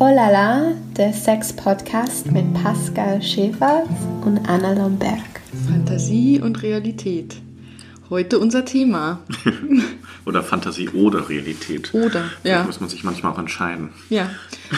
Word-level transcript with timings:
Olala, 0.00 0.72
der 0.96 1.12
Sex-Podcast 1.12 2.32
mit 2.32 2.52
Pascal 2.52 3.22
Schäfer 3.22 3.84
und 4.24 4.38
Anna 4.48 4.72
Lomberg. 4.72 5.20
Fantasie 5.68 6.40
und 6.40 6.62
Realität. 6.64 7.36
Heute 8.10 8.40
unser 8.40 8.64
Thema. 8.64 9.20
oder 10.26 10.42
Fantasie 10.42 10.88
oder 10.88 11.28
Realität. 11.28 11.94
Oder, 11.94 12.24
ja. 12.42 12.58
Da 12.58 12.64
muss 12.64 12.80
man 12.80 12.90
sich 12.90 13.04
manchmal 13.04 13.32
auch 13.32 13.38
entscheiden. 13.38 13.90
Ja, 14.10 14.30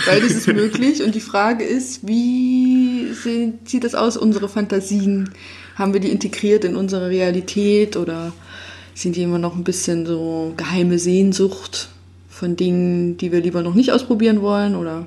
beides 0.04 0.32
ist 0.32 0.48
möglich. 0.48 1.02
Und 1.02 1.14
die 1.14 1.20
Frage 1.20 1.64
ist, 1.64 2.06
wie 2.06 3.10
sieht 3.64 3.84
das 3.84 3.94
aus, 3.94 4.18
unsere 4.18 4.50
Fantasien? 4.50 5.30
Haben 5.76 5.94
wir 5.94 6.00
die 6.00 6.10
integriert 6.10 6.62
in 6.62 6.76
unsere 6.76 7.08
Realität 7.08 7.96
oder 7.96 8.32
sind 8.94 9.16
die 9.16 9.22
immer 9.22 9.38
noch 9.38 9.56
ein 9.56 9.64
bisschen 9.64 10.04
so 10.04 10.52
geheime 10.58 10.98
Sehnsucht? 10.98 11.88
Von 12.36 12.54
Dingen, 12.54 13.16
die 13.16 13.32
wir 13.32 13.40
lieber 13.40 13.62
noch 13.62 13.74
nicht 13.74 13.90
ausprobieren 13.90 14.42
wollen 14.42 14.76
oder 14.76 15.06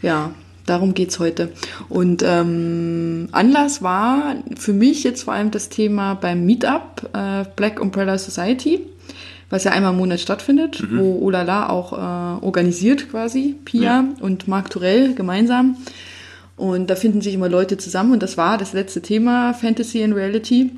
ja, 0.00 0.32
darum 0.64 0.94
geht 0.94 1.10
es 1.10 1.18
heute. 1.18 1.52
Und 1.88 2.22
ähm, 2.26 3.28
Anlass 3.32 3.82
war 3.82 4.36
für 4.56 4.72
mich 4.72 5.04
jetzt 5.04 5.24
vor 5.24 5.34
allem 5.34 5.50
das 5.50 5.68
Thema 5.68 6.14
beim 6.14 6.46
Meetup 6.46 7.10
äh, 7.12 7.44
Black 7.56 7.78
Umbrella 7.80 8.16
Society, 8.16 8.80
was 9.50 9.64
ja 9.64 9.72
einmal 9.72 9.92
im 9.92 9.98
Monat 9.98 10.20
stattfindet, 10.20 10.82
mhm. 10.82 10.98
wo 10.98 11.26
Olala 11.26 11.68
auch 11.68 11.92
äh, 11.92 12.44
organisiert 12.44 13.10
quasi, 13.10 13.54
Pia 13.64 13.82
ja. 13.82 14.04
und 14.20 14.48
Marc 14.48 14.70
Turell 14.70 15.14
gemeinsam. 15.14 15.76
Und 16.56 16.88
da 16.88 16.96
finden 16.96 17.20
sich 17.20 17.34
immer 17.34 17.50
Leute 17.50 17.76
zusammen 17.76 18.12
und 18.12 18.22
das 18.22 18.38
war 18.38 18.56
das 18.56 18.72
letzte 18.72 19.02
Thema, 19.02 19.52
Fantasy 19.52 20.02
and 20.02 20.14
Reality. 20.14 20.70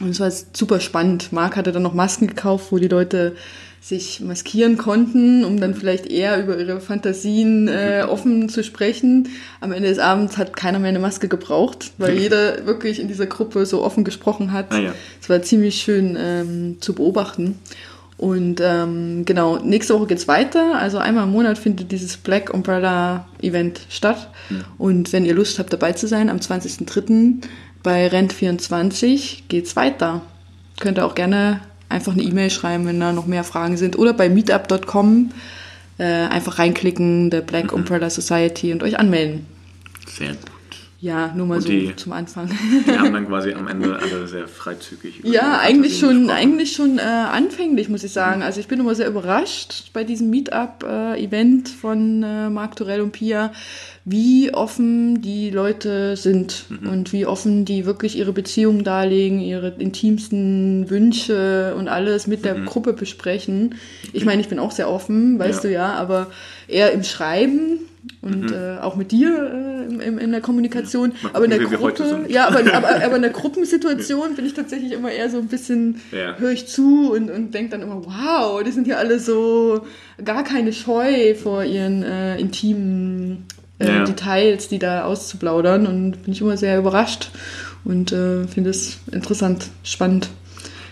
Und 0.00 0.10
es 0.10 0.20
war 0.20 0.30
super 0.30 0.78
spannend. 0.78 1.32
Marc 1.32 1.56
hatte 1.56 1.72
dann 1.72 1.82
noch 1.82 1.92
Masken 1.92 2.28
gekauft, 2.28 2.66
wo 2.70 2.78
die 2.78 2.88
Leute 2.88 3.34
sich 3.82 4.20
maskieren 4.20 4.78
konnten, 4.78 5.44
um 5.44 5.58
dann 5.60 5.74
vielleicht 5.74 6.06
eher 6.06 6.40
über 6.40 6.56
ihre 6.56 6.80
Fantasien 6.80 7.66
äh, 7.66 8.04
offen 8.08 8.48
zu 8.48 8.62
sprechen. 8.62 9.28
Am 9.60 9.72
Ende 9.72 9.88
des 9.88 9.98
Abends 9.98 10.38
hat 10.38 10.54
keiner 10.54 10.78
mehr 10.78 10.90
eine 10.90 11.00
Maske 11.00 11.26
gebraucht, 11.26 11.90
weil 11.98 12.16
jeder 12.16 12.64
wirklich 12.64 13.00
in 13.00 13.08
dieser 13.08 13.26
Gruppe 13.26 13.66
so 13.66 13.82
offen 13.82 14.04
gesprochen 14.04 14.52
hat. 14.52 14.70
Es 14.70 14.78
ah, 14.78 14.80
ja. 14.80 14.94
war 15.26 15.42
ziemlich 15.42 15.82
schön 15.82 16.16
ähm, 16.16 16.76
zu 16.80 16.94
beobachten. 16.94 17.58
Und 18.18 18.60
ähm, 18.62 19.24
genau, 19.24 19.58
nächste 19.58 19.94
Woche 19.94 20.06
geht's 20.06 20.28
weiter. 20.28 20.76
Also 20.78 20.98
einmal 20.98 21.24
im 21.24 21.32
Monat 21.32 21.58
findet 21.58 21.90
dieses 21.90 22.16
Black 22.16 22.54
Umbrella 22.54 23.26
Event 23.40 23.80
statt. 23.88 24.30
Mhm. 24.48 24.64
Und 24.78 25.12
wenn 25.12 25.24
ihr 25.24 25.34
Lust 25.34 25.58
habt, 25.58 25.72
dabei 25.72 25.90
zu 25.92 26.06
sein, 26.06 26.30
am 26.30 26.36
20.03. 26.36 27.42
bei 27.82 28.06
Rent24 28.06 29.42
geht's 29.48 29.74
weiter. 29.74 30.22
Könnt 30.78 30.98
ihr 30.98 31.04
auch 31.04 31.16
gerne 31.16 31.62
einfach 31.92 32.12
eine 32.12 32.22
E-Mail 32.22 32.50
schreiben, 32.50 32.86
wenn 32.86 32.98
da 32.98 33.12
noch 33.12 33.26
mehr 33.26 33.44
Fragen 33.44 33.76
sind. 33.76 33.98
Oder 33.98 34.12
bei 34.12 34.28
meetup.com 34.28 35.30
äh, 35.98 36.04
einfach 36.04 36.58
reinklicken, 36.58 37.30
der 37.30 37.42
Black 37.42 37.66
mhm. 37.66 37.78
Umbrella 37.78 38.10
Society 38.10 38.72
und 38.72 38.82
euch 38.82 38.98
anmelden. 38.98 39.46
Sehr. 40.08 40.34
Ja, 41.02 41.34
nur 41.34 41.46
mal 41.46 41.56
und 41.56 41.62
so 41.62 41.68
die, 41.68 41.96
zum 41.96 42.12
Anfang. 42.12 42.48
Die 42.86 42.96
haben 42.96 43.12
dann 43.12 43.26
quasi 43.28 43.52
am 43.54 43.66
Ende 43.66 43.98
alle 43.98 44.28
sehr 44.28 44.46
freizügig. 44.46 45.22
Ja, 45.24 45.58
eigentlich 45.58 45.98
schon, 45.98 46.30
eigentlich 46.30 46.74
schon 46.74 46.98
äh, 46.98 47.02
anfänglich, 47.02 47.88
muss 47.88 48.04
ich 48.04 48.12
sagen. 48.12 48.44
Also 48.44 48.60
ich 48.60 48.68
bin 48.68 48.78
immer 48.78 48.94
sehr 48.94 49.08
überrascht 49.08 49.90
bei 49.92 50.04
diesem 50.04 50.30
Meetup-Event 50.30 51.68
äh, 51.68 51.72
von 51.72 52.22
äh, 52.22 52.50
Marc 52.50 52.76
Torell 52.76 53.00
und 53.00 53.10
Pia, 53.10 53.50
wie 54.04 54.54
offen 54.54 55.20
die 55.20 55.50
Leute 55.50 56.16
sind 56.16 56.66
mhm. 56.68 56.88
und 56.88 57.12
wie 57.12 57.26
offen 57.26 57.64
die 57.64 57.84
wirklich 57.84 58.16
ihre 58.16 58.32
Beziehungen 58.32 58.84
darlegen, 58.84 59.40
ihre 59.40 59.74
intimsten 59.78 60.88
Wünsche 60.88 61.74
und 61.76 61.88
alles 61.88 62.28
mit 62.28 62.44
der 62.44 62.54
mhm. 62.54 62.66
Gruppe 62.66 62.92
besprechen. 62.92 63.74
Ich 64.12 64.24
meine, 64.24 64.40
ich 64.40 64.48
bin 64.48 64.60
auch 64.60 64.70
sehr 64.70 64.88
offen, 64.88 65.40
weißt 65.40 65.64
ja. 65.64 65.68
du 65.68 65.74
ja, 65.74 65.94
aber 65.94 66.28
eher 66.68 66.92
im 66.92 67.02
Schreiben 67.02 67.80
und 68.20 68.50
mhm. 68.50 68.52
äh, 68.52 68.78
auch 68.78 68.96
mit 68.96 69.12
dir 69.12 69.30
äh, 69.30 70.06
in, 70.06 70.18
in, 70.18 70.30
der 70.32 70.40
Kommunikation. 70.40 71.12
Ja, 71.22 71.30
aber 71.32 71.44
in 71.44 71.50
der 71.50 71.60
Gruppe, 71.60 72.24
ja, 72.28 72.48
aber, 72.48 72.60
aber, 72.74 73.04
aber 73.04 73.16
in 73.16 73.22
der 73.22 73.30
Gruppensituation 73.30 74.34
bin 74.34 74.46
ich 74.46 74.54
tatsächlich 74.54 74.92
immer 74.92 75.10
eher 75.10 75.30
so 75.30 75.38
ein 75.38 75.48
bisschen, 75.48 76.00
ja. 76.10 76.36
höre 76.36 76.50
ich 76.50 76.66
zu 76.66 77.12
und, 77.12 77.30
und 77.30 77.52
denke 77.52 77.70
dann 77.70 77.82
immer, 77.82 78.04
wow, 78.04 78.62
die 78.62 78.72
sind 78.72 78.86
ja 78.86 78.96
alle 78.96 79.18
so 79.18 79.82
gar 80.24 80.42
keine 80.42 80.72
Scheu 80.72 81.34
vor 81.34 81.64
ihren 81.64 82.02
äh, 82.02 82.38
intimen 82.38 83.44
äh, 83.78 83.86
ja. 83.86 84.04
Details, 84.04 84.68
die 84.68 84.78
da 84.78 85.04
auszuplaudern 85.04 85.86
und 85.86 86.22
bin 86.24 86.32
ich 86.32 86.40
immer 86.40 86.56
sehr 86.56 86.78
überrascht 86.78 87.30
und 87.84 88.12
äh, 88.12 88.46
finde 88.48 88.70
es 88.70 88.98
interessant, 89.12 89.68
spannend. 89.84 90.28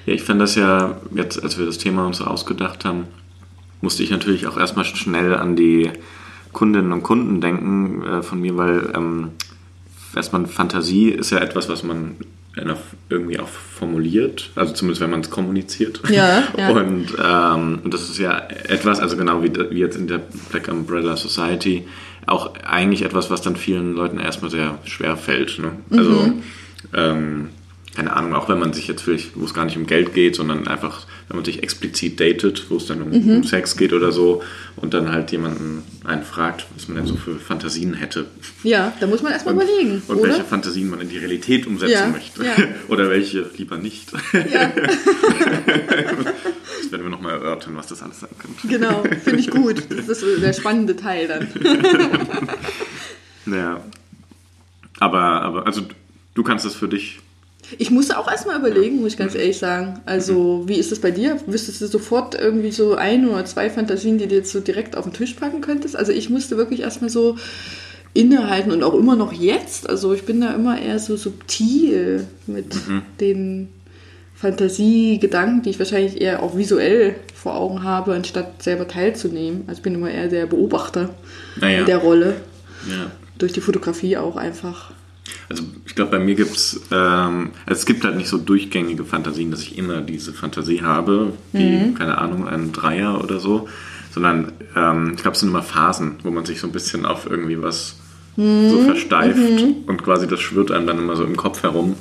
Ja, 0.07 0.15
ich 0.15 0.23
fand 0.23 0.41
das 0.41 0.55
ja 0.55 1.01
jetzt, 1.15 1.43
als 1.43 1.59
wir 1.59 1.67
das 1.67 1.79
Thema 1.79 2.07
uns 2.07 2.21
ausgedacht 2.21 2.84
haben, 2.84 3.07
musste 3.81 4.03
ich 4.03 4.11
natürlich 4.11 4.47
auch 4.47 4.59
erstmal 4.59 4.84
schnell 4.84 5.34
an 5.34 5.57
die 5.57 5.91
Kundinnen 6.53 6.93
und 6.93 7.03
Kunden 7.03 7.41
denken 7.41 8.03
äh, 8.03 8.22
von 8.22 8.41
mir, 8.41 8.56
weil 8.56 8.93
ähm, 8.94 9.31
erstmal 10.15 10.47
Fantasie 10.47 11.11
ist 11.11 11.31
ja 11.31 11.38
etwas, 11.38 11.69
was 11.69 11.83
man 11.83 12.16
irgendwie 13.09 13.38
auch 13.38 13.49
formuliert, 13.49 14.50
also 14.56 14.75
zumindest 14.75 15.00
wenn 15.00 15.10
man 15.10 15.21
es 15.21 15.31
kommuniziert. 15.31 16.03
Ja, 16.10 16.43
ja. 16.56 16.71
Und, 16.75 17.06
ähm, 17.22 17.78
und 17.84 17.94
das 17.94 18.03
ist 18.03 18.19
ja 18.19 18.39
etwas, 18.69 19.00
also 19.00 19.16
genau 19.16 19.43
wie, 19.43 19.53
wie 19.71 19.78
jetzt 19.78 19.97
in 19.97 20.09
der 20.09 20.21
Black 20.50 20.69
Umbrella 20.69 21.16
Society, 21.16 21.87
auch 22.27 22.55
eigentlich 22.65 23.03
etwas, 23.03 23.31
was 23.31 23.43
dann 23.43 23.56
vielen 23.56 23.94
Leuten 23.94 24.19
erstmal 24.19 24.50
sehr 24.50 24.78
schwer 24.84 25.16
fällt. 25.16 25.59
Ne? 25.59 25.72
Also, 25.91 26.10
mhm. 26.10 26.43
ähm, 26.93 27.49
keine 27.94 28.15
Ahnung, 28.15 28.34
auch 28.34 28.49
wenn 28.49 28.59
man 28.59 28.72
sich 28.72 28.89
jetzt 28.89 29.03
vielleicht, 29.03 29.39
wo 29.39 29.44
es 29.44 29.55
gar 29.55 29.65
nicht 29.65 29.77
um 29.77 29.87
Geld 29.87 30.15
geht, 30.15 30.37
sondern 30.37 30.69
einfach, 30.69 31.06
wenn 31.31 31.37
man 31.37 31.45
sich 31.45 31.63
explizit 31.63 32.19
datet, 32.19 32.67
wo 32.71 32.77
es 32.77 32.87
dann 32.87 33.03
um, 33.03 33.11
mhm. 33.11 33.37
um, 33.37 33.45
Sex 33.45 33.77
geht 33.77 33.93
oder 33.93 34.11
so 34.11 34.43
und 34.75 34.95
dann 34.95 35.13
halt 35.13 35.31
jemanden 35.31 35.85
einen 36.03 36.25
fragt, 36.25 36.67
was 36.75 36.89
man 36.89 36.97
denn 36.97 37.07
so 37.07 37.15
für 37.15 37.39
Fantasien 37.39 37.95
hätte. 37.95 38.27
Ja, 38.65 38.93
da 38.99 39.07
muss 39.07 39.23
man 39.23 39.31
erstmal 39.31 39.55
überlegen. 39.55 40.03
Und 40.09 40.17
oder? 40.17 40.31
welche 40.31 40.43
Fantasien 40.43 40.91
man 40.91 41.01
in 41.01 41.09
die 41.09 41.19
Realität 41.19 41.69
umsetzen 41.69 41.93
ja, 41.93 42.09
möchte. 42.09 42.45
Ja. 42.45 42.57
oder 42.89 43.09
welche 43.11 43.49
lieber 43.57 43.79
nicht. 43.79 44.11
Ja. 44.33 44.73
das 45.67 46.91
werden 46.91 47.05
wir 47.05 47.11
nochmal 47.11 47.35
erörtern, 47.35 47.77
was 47.77 47.87
das 47.87 48.03
alles 48.03 48.19
sein 48.19 48.31
könnte. 48.37 48.67
Genau, 48.67 49.05
finde 49.23 49.39
ich 49.39 49.51
gut. 49.51 49.85
Das 49.97 50.09
ist 50.09 50.43
der 50.43 50.53
spannende 50.53 50.97
Teil 50.97 51.29
dann. 51.29 51.47
ja. 53.47 53.85
Aber, 54.99 55.43
aber, 55.43 55.67
also 55.67 55.83
du 56.35 56.43
kannst 56.43 56.65
das 56.65 56.75
für 56.75 56.89
dich 56.89 57.21
ich 57.79 57.91
musste 57.91 58.19
auch 58.19 58.31
erstmal 58.31 58.59
überlegen, 58.59 59.01
muss 59.01 59.13
ich 59.13 59.19
ganz 59.19 59.35
ehrlich 59.35 59.59
sagen. 59.59 60.01
Also, 60.07 60.65
wie 60.67 60.77
ist 60.77 60.91
das 60.91 60.99
bei 60.99 61.11
dir? 61.11 61.39
Wüsstest 61.47 61.81
du 61.81 61.87
sofort 61.87 62.35
irgendwie 62.35 62.73
so 62.73 62.95
ein 62.95 63.29
oder 63.29 63.45
zwei 63.45 63.71
Fantasien, 63.71 64.19
die 64.19 64.27
du 64.27 64.35
jetzt 64.35 64.53
so 64.53 64.61
direkt 64.61 64.97
auf 64.97 65.05
den 65.05 65.13
Tisch 65.13 65.35
packen 65.35 65.61
könntest? 65.61 65.97
Also, 65.97 66.13
ich 66.13 66.31
musste 66.31 66.57
wirklich 66.57 66.81
erstmal 66.81 67.11
so 67.11 67.37
innehalten 68.13 68.73
und 68.73 68.83
auch 68.83 68.95
immer 68.95 69.17
noch 69.17 69.33
jetzt. 69.33 69.89
Also, 69.89 70.13
ich 70.13 70.25
bin 70.25 70.41
da 70.41 70.55
immer 70.55 70.81
eher 70.81 70.99
so 70.99 71.17
subtil 71.17 72.27
mit 72.47 72.75
mhm. 72.75 73.03
den 73.21 73.69
Fantasiegedanken, 74.35 75.63
die 75.63 75.71
ich 75.71 75.79
wahrscheinlich 75.79 76.21
eher 76.21 76.43
auch 76.43 76.57
visuell 76.57 77.17
vor 77.35 77.55
Augen 77.55 77.83
habe, 77.83 78.15
anstatt 78.15 78.63
selber 78.63 78.89
teilzunehmen. 78.89 79.63
Also, 79.67 79.79
ich 79.79 79.83
bin 79.83 79.95
immer 79.95 80.11
eher 80.11 80.29
der 80.29 80.47
Beobachter 80.47 81.11
naja. 81.61 81.81
in 81.81 81.87
der 81.87 81.99
Rolle. 81.99 82.37
Ja. 82.89 83.11
Durch 83.39 83.53
die 83.53 83.61
Fotografie 83.61 84.17
auch 84.17 84.37
einfach. 84.37 84.93
Also 85.49 85.65
ich 85.91 85.97
glaube, 85.97 86.12
bei 86.12 86.21
mir 86.21 86.37
gibt 86.37 86.55
es, 86.55 86.81
ähm, 86.93 87.51
es 87.67 87.84
gibt 87.84 88.05
halt 88.05 88.17
nicht 88.17 88.28
so 88.28 88.39
durchgängige 88.39 89.05
Fantasien, 89.05 89.51
dass 89.51 89.62
ich 89.62 89.77
immer 89.77 90.01
diese 90.01 90.33
Fantasie 90.33 90.83
habe, 90.83 91.33
wie, 91.51 91.78
mhm. 91.78 91.95
keine 91.95 92.19
Ahnung, 92.19 92.47
ein 92.47 92.71
Dreier 92.71 93.21
oder 93.21 93.41
so, 93.41 93.69
sondern 94.12 94.53
ähm, 94.77 95.15
ich 95.17 95.23
glaube, 95.23 95.34
es 95.34 95.41
sind 95.41 95.49
immer 95.49 95.65
Phasen, 95.65 96.15
wo 96.23 96.31
man 96.31 96.45
sich 96.45 96.61
so 96.61 96.69
ein 96.69 96.73
bisschen 96.73 97.06
auf 97.06 97.28
irgendwie 97.28 97.61
was 97.61 97.97
mhm. 98.37 98.71
so 98.71 98.83
versteift 98.83 99.37
mhm. 99.37 99.78
und 99.89 100.05
quasi 100.05 100.28
das 100.28 100.39
schwirrt 100.39 100.71
einem 100.71 100.87
dann 100.87 100.99
immer 101.01 101.17
so 101.17 101.25
im 101.25 101.37
Kopf 101.37 101.65
herum 101.65 101.97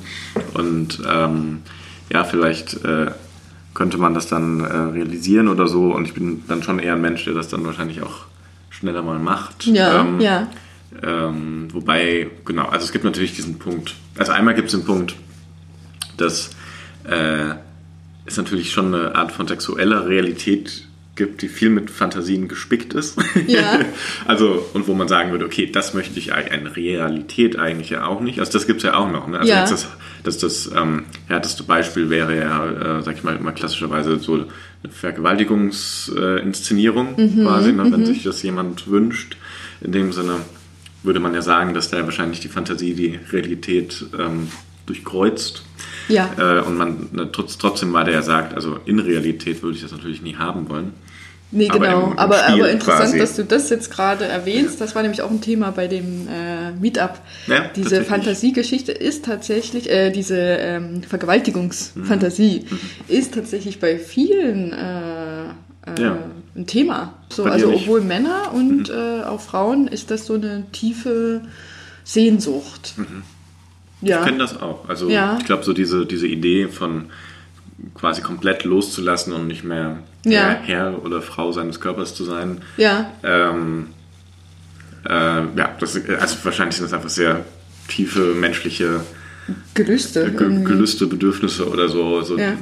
und 0.54 1.02
ähm, 1.12 1.62
ja, 2.12 2.22
vielleicht 2.22 2.84
äh, 2.84 3.10
könnte 3.74 3.98
man 3.98 4.14
das 4.14 4.28
dann 4.28 4.60
äh, 4.60 4.72
realisieren 4.72 5.48
oder 5.48 5.66
so 5.66 5.92
und 5.92 6.04
ich 6.04 6.14
bin 6.14 6.44
dann 6.46 6.62
schon 6.62 6.78
eher 6.78 6.94
ein 6.94 7.00
Mensch, 7.00 7.24
der 7.24 7.34
das 7.34 7.48
dann 7.48 7.66
wahrscheinlich 7.66 8.02
auch 8.02 8.26
schneller 8.68 9.02
mal 9.02 9.18
macht. 9.18 9.66
Ja, 9.66 10.02
ähm, 10.02 10.20
ja. 10.20 10.46
Ähm, 11.02 11.68
wobei, 11.72 12.28
genau, 12.44 12.66
also 12.66 12.84
es 12.84 12.92
gibt 12.92 13.04
natürlich 13.04 13.34
diesen 13.34 13.58
Punkt. 13.58 13.94
Also 14.16 14.30
einmal 14.32 14.54
gibt 14.54 14.68
es 14.68 14.72
den 14.72 14.84
Punkt, 14.84 15.14
dass 16.16 16.50
äh, 17.04 17.54
es 18.26 18.36
natürlich 18.36 18.72
schon 18.72 18.94
eine 18.94 19.14
Art 19.14 19.32
von 19.32 19.48
sexueller 19.48 20.06
Realität 20.06 20.84
gibt, 21.16 21.42
die 21.42 21.48
viel 21.48 21.70
mit 21.70 21.90
Fantasien 21.90 22.46
gespickt 22.48 22.94
ist. 22.94 23.18
Ja. 23.46 23.80
also, 24.26 24.64
und 24.72 24.88
wo 24.88 24.94
man 24.94 25.06
sagen 25.06 25.32
würde, 25.32 25.44
okay, 25.44 25.70
das 25.70 25.92
möchte 25.92 26.18
ich 26.18 26.32
eine 26.32 26.76
Realität 26.76 27.58
eigentlich 27.58 27.90
ja 27.90 28.06
auch 28.06 28.20
nicht. 28.20 28.40
Also 28.40 28.52
das 28.52 28.66
gibt 28.66 28.78
es 28.78 28.84
ja 28.84 28.96
auch 28.96 29.10
noch. 29.10 29.28
Ne? 29.28 29.38
Also 29.38 29.52
ja. 29.52 29.66
das, 29.66 29.86
das, 30.22 30.38
das 30.38 30.70
ähm, 30.74 31.04
härteste 31.26 31.64
Beispiel 31.64 32.08
wäre 32.08 32.38
ja, 32.38 32.98
äh, 32.98 33.02
sag 33.02 33.16
ich 33.16 33.22
mal, 33.22 33.38
mal 33.38 33.52
klassischerweise 33.52 34.18
so 34.18 34.32
eine 34.34 34.46
Vergewaltigungsinszenierung 34.90 37.16
mhm, 37.16 37.42
quasi, 37.42 37.72
ne? 37.72 37.84
wenn 37.90 38.00
mhm. 38.00 38.06
sich 38.06 38.22
das 38.22 38.42
jemand 38.42 38.90
wünscht. 38.90 39.36
In 39.82 39.92
dem 39.92 40.12
Sinne, 40.12 40.36
würde 41.02 41.20
man 41.20 41.34
ja 41.34 41.42
sagen, 41.42 41.74
dass 41.74 41.90
da 41.90 42.02
wahrscheinlich 42.04 42.40
die 42.40 42.48
Fantasie 42.48 42.94
die 42.94 43.18
Realität 43.32 44.04
ähm, 44.18 44.48
durchkreuzt. 44.86 45.62
Ja. 46.08 46.30
Äh, 46.38 46.60
und 46.62 46.76
man 46.76 47.08
ne, 47.12 47.28
trotz, 47.32 47.56
trotzdem, 47.58 47.92
weil 47.92 48.04
der 48.04 48.14
ja 48.14 48.22
sagt, 48.22 48.54
also 48.54 48.78
in 48.86 48.98
Realität 48.98 49.62
würde 49.62 49.76
ich 49.76 49.82
das 49.82 49.92
natürlich 49.92 50.22
nie 50.22 50.36
haben 50.36 50.68
wollen. 50.68 50.92
Nee, 51.52 51.68
Aber 51.68 51.80
genau. 51.80 52.06
im- 52.06 52.12
im 52.12 52.18
aber, 52.18 52.46
aber 52.46 52.70
interessant, 52.70 53.00
quasi. 53.06 53.18
dass 53.18 53.34
du 53.34 53.44
das 53.44 53.70
jetzt 53.70 53.90
gerade 53.90 54.24
erwähnst. 54.24 54.80
Das 54.80 54.94
war 54.94 55.02
nämlich 55.02 55.20
auch 55.22 55.30
ein 55.32 55.40
Thema 55.40 55.72
bei 55.72 55.88
dem 55.88 56.28
äh, 56.28 56.70
Meetup. 56.80 57.18
Ja, 57.48 57.64
diese. 57.74 58.04
Fantasiegeschichte 58.04 58.92
ist 58.92 59.24
tatsächlich, 59.24 59.90
äh, 59.90 60.10
diese 60.12 60.36
ähm, 60.38 61.02
Vergewaltigungsfantasie 61.02 62.66
Mhm. 62.70 62.78
ist 63.08 63.34
tatsächlich 63.34 63.80
bei 63.80 63.98
vielen 63.98 64.72
äh, 64.72 65.46
äh, 65.98 66.02
Ja. 66.02 66.18
ein 66.56 66.66
Thema. 66.66 67.14
So, 67.30 67.44
Bei 67.44 67.50
also? 67.52 67.68
Mhm. 67.68 67.74
obwohl 67.74 68.00
Männer 68.00 68.52
und 68.52 68.90
äh, 68.90 69.22
auch 69.22 69.40
Frauen 69.40 69.86
ist 69.88 70.10
das 70.10 70.26
so 70.26 70.34
eine 70.34 70.64
tiefe 70.72 71.42
Sehnsucht. 72.04 72.94
Ja. 72.96 73.02
Mhm. 73.04 73.22
Ich 74.22 74.24
kenne 74.26 74.38
das 74.38 74.60
auch. 74.60 74.88
Also 74.88 75.08
Ja. 75.08 75.36
ich 75.38 75.44
glaube, 75.44 75.62
so 75.64 75.72
diese, 75.72 76.06
diese 76.06 76.26
Idee 76.26 76.68
von 76.68 77.06
quasi 77.94 78.20
komplett 78.22 78.64
loszulassen 78.64 79.32
und 79.32 79.46
nicht 79.46 79.64
mehr 79.64 79.98
Ja. 80.24 80.40
Herr, 80.40 80.62
Herr 80.62 81.04
oder 81.04 81.22
Frau 81.22 81.52
seines 81.52 81.80
Körpers 81.80 82.14
zu 82.14 82.24
sein. 82.24 82.62
ja, 82.76 83.10
Ähm, 83.22 83.88
äh, 85.08 85.10
ja, 85.56 85.76
das, 85.78 85.96
also 86.20 86.36
wahrscheinlich 86.42 86.76
sind 86.76 86.84
das 86.86 86.92
einfach 86.92 87.08
sehr 87.08 87.44
tiefe 87.88 88.34
menschliche 88.34 89.00
Gelüste. 89.74 90.30
Ge 90.30 90.40
irgendwie. 90.42 90.64
Gelüste, 90.64 91.06
Bedürfnisse 91.06 91.68
oder 91.68 91.88
so, 91.88 92.20
so, 92.22 92.38
Ja. 92.38 92.52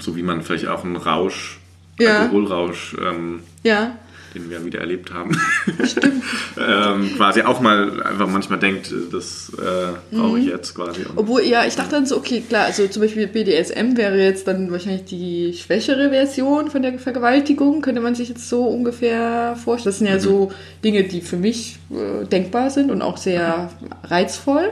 so 0.00 0.16
wie 0.16 0.22
man 0.22 0.42
vielleicht 0.42 0.66
auch 0.68 0.84
einen 0.84 0.96
Rausch, 0.96 1.58
Ja. 1.98 2.22
Alkoholrausch, 2.22 2.96
ähm, 3.00 3.40
Ja, 3.62 3.96
den 4.34 4.48
wir 4.48 4.64
wieder 4.64 4.80
erlebt 4.80 5.12
haben, 5.12 5.38
ähm, 6.58 7.10
quasi 7.16 7.42
auch 7.42 7.60
mal 7.60 8.02
einfach 8.02 8.28
manchmal 8.28 8.58
denkt, 8.58 8.92
das 9.12 9.52
äh, 9.58 10.14
brauche 10.16 10.32
Mhm. 10.32 10.36
ich 10.38 10.46
jetzt 10.46 10.74
quasi. 10.74 11.02
Und, 11.04 11.18
Obwohl, 11.18 11.42
ja, 11.42 11.64
ich 11.66 11.76
dachte 11.76 11.90
dann 11.92 12.06
so, 12.06 12.16
okay, 12.16 12.42
klar, 12.48 12.64
also 12.66 12.86
zum 12.88 13.02
Beispiel 13.02 13.26
BDSM 13.26 13.96
wäre 13.96 14.16
jetzt 14.18 14.46
dann 14.48 14.70
wahrscheinlich 14.72 15.04
die 15.04 15.52
schwächere 15.54 16.08
Version 16.10 16.70
von 16.70 16.82
der 16.82 16.98
Vergewaltigung, 16.98 17.82
könnte 17.82 18.00
man 18.00 18.14
sich 18.14 18.30
jetzt 18.30 18.48
so 18.48 18.64
ungefähr 18.64 19.56
vorstellen. 19.62 19.92
Das 19.92 19.98
sind 19.98 20.06
ja 20.08 20.18
so 20.18 20.50
Dinge, 20.84 21.04
die 21.04 21.20
für 21.20 21.36
mich 21.36 21.78
äh, 21.90 22.24
denkbar 22.26 22.70
sind 22.70 22.90
und 22.90 23.02
auch 23.02 23.18
sehr 23.18 23.70
reizvoll. 24.04 24.70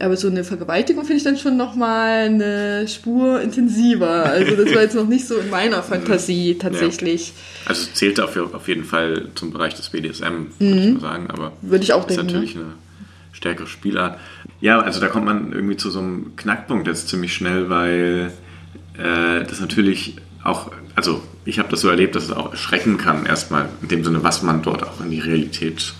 Aber 0.00 0.16
so 0.16 0.26
eine 0.26 0.42
Vergewaltigung 0.42 1.04
finde 1.04 1.18
ich 1.18 1.22
dann 1.22 1.36
schon 1.36 1.56
nochmal 1.56 2.26
eine 2.26 2.88
Spur 2.88 3.40
intensiver. 3.40 4.24
Also 4.24 4.56
das 4.56 4.74
war 4.74 4.82
jetzt 4.82 4.96
noch 4.96 5.06
nicht 5.06 5.26
so 5.26 5.36
in 5.36 5.50
meiner 5.50 5.82
Fantasie 5.84 6.56
tatsächlich. 6.58 7.32
also 7.64 7.82
es 7.82 7.94
zählt 7.94 8.18
auf, 8.18 8.36
auf 8.36 8.66
jeden 8.66 8.84
Fall 8.84 9.28
zum 9.36 9.52
Bereich 9.52 9.74
des 9.74 9.90
BDSM, 9.90 10.46
würde 10.58 10.80
ich 10.80 10.94
mal 10.94 11.00
sagen, 11.00 11.30
aber 11.30 11.52
Würde 11.62 11.84
ich 11.84 11.92
auch 11.92 12.08
ist 12.08 12.16
denken, 12.16 12.26
natürlich 12.26 12.56
eine 12.56 12.74
stärkere 13.32 13.68
Spielart. 13.68 14.18
Ja, 14.60 14.80
also 14.80 15.00
da 15.00 15.06
kommt 15.06 15.26
man 15.26 15.52
irgendwie 15.52 15.76
zu 15.76 15.90
so 15.90 16.00
einem 16.00 16.34
Knackpunkt 16.36 16.88
jetzt 16.88 17.08
ziemlich 17.08 17.32
schnell, 17.32 17.70
weil 17.70 18.32
äh, 18.98 19.44
das 19.44 19.60
natürlich 19.60 20.16
auch, 20.42 20.72
also 20.96 21.22
ich 21.44 21.58
habe 21.60 21.68
das 21.68 21.80
so 21.80 21.88
erlebt, 21.88 22.16
dass 22.16 22.24
es 22.24 22.32
auch 22.32 22.50
erschrecken 22.50 22.96
kann 22.96 23.26
erstmal, 23.26 23.68
in 23.82 23.88
dem 23.88 24.04
Sinne, 24.04 24.24
was 24.24 24.42
man 24.42 24.62
dort 24.62 24.82
auch 24.82 25.00
in 25.00 25.10
die 25.10 25.20
Realität 25.20 25.94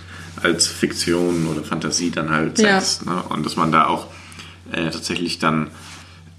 als 0.45 0.67
Fiktion 0.67 1.47
oder 1.49 1.63
Fantasie 1.65 2.11
dann 2.11 2.31
halt 2.31 2.59
Ja. 2.59 2.81
setzt. 2.81 3.07
Ne? 3.07 3.23
Und 3.31 3.45
dass 3.47 3.57
man 3.57 3.73
da 3.73 3.87
auch 3.87 4.07
äh, 4.73 4.91
tatsächlich 4.91 5.39
dann 5.39 5.69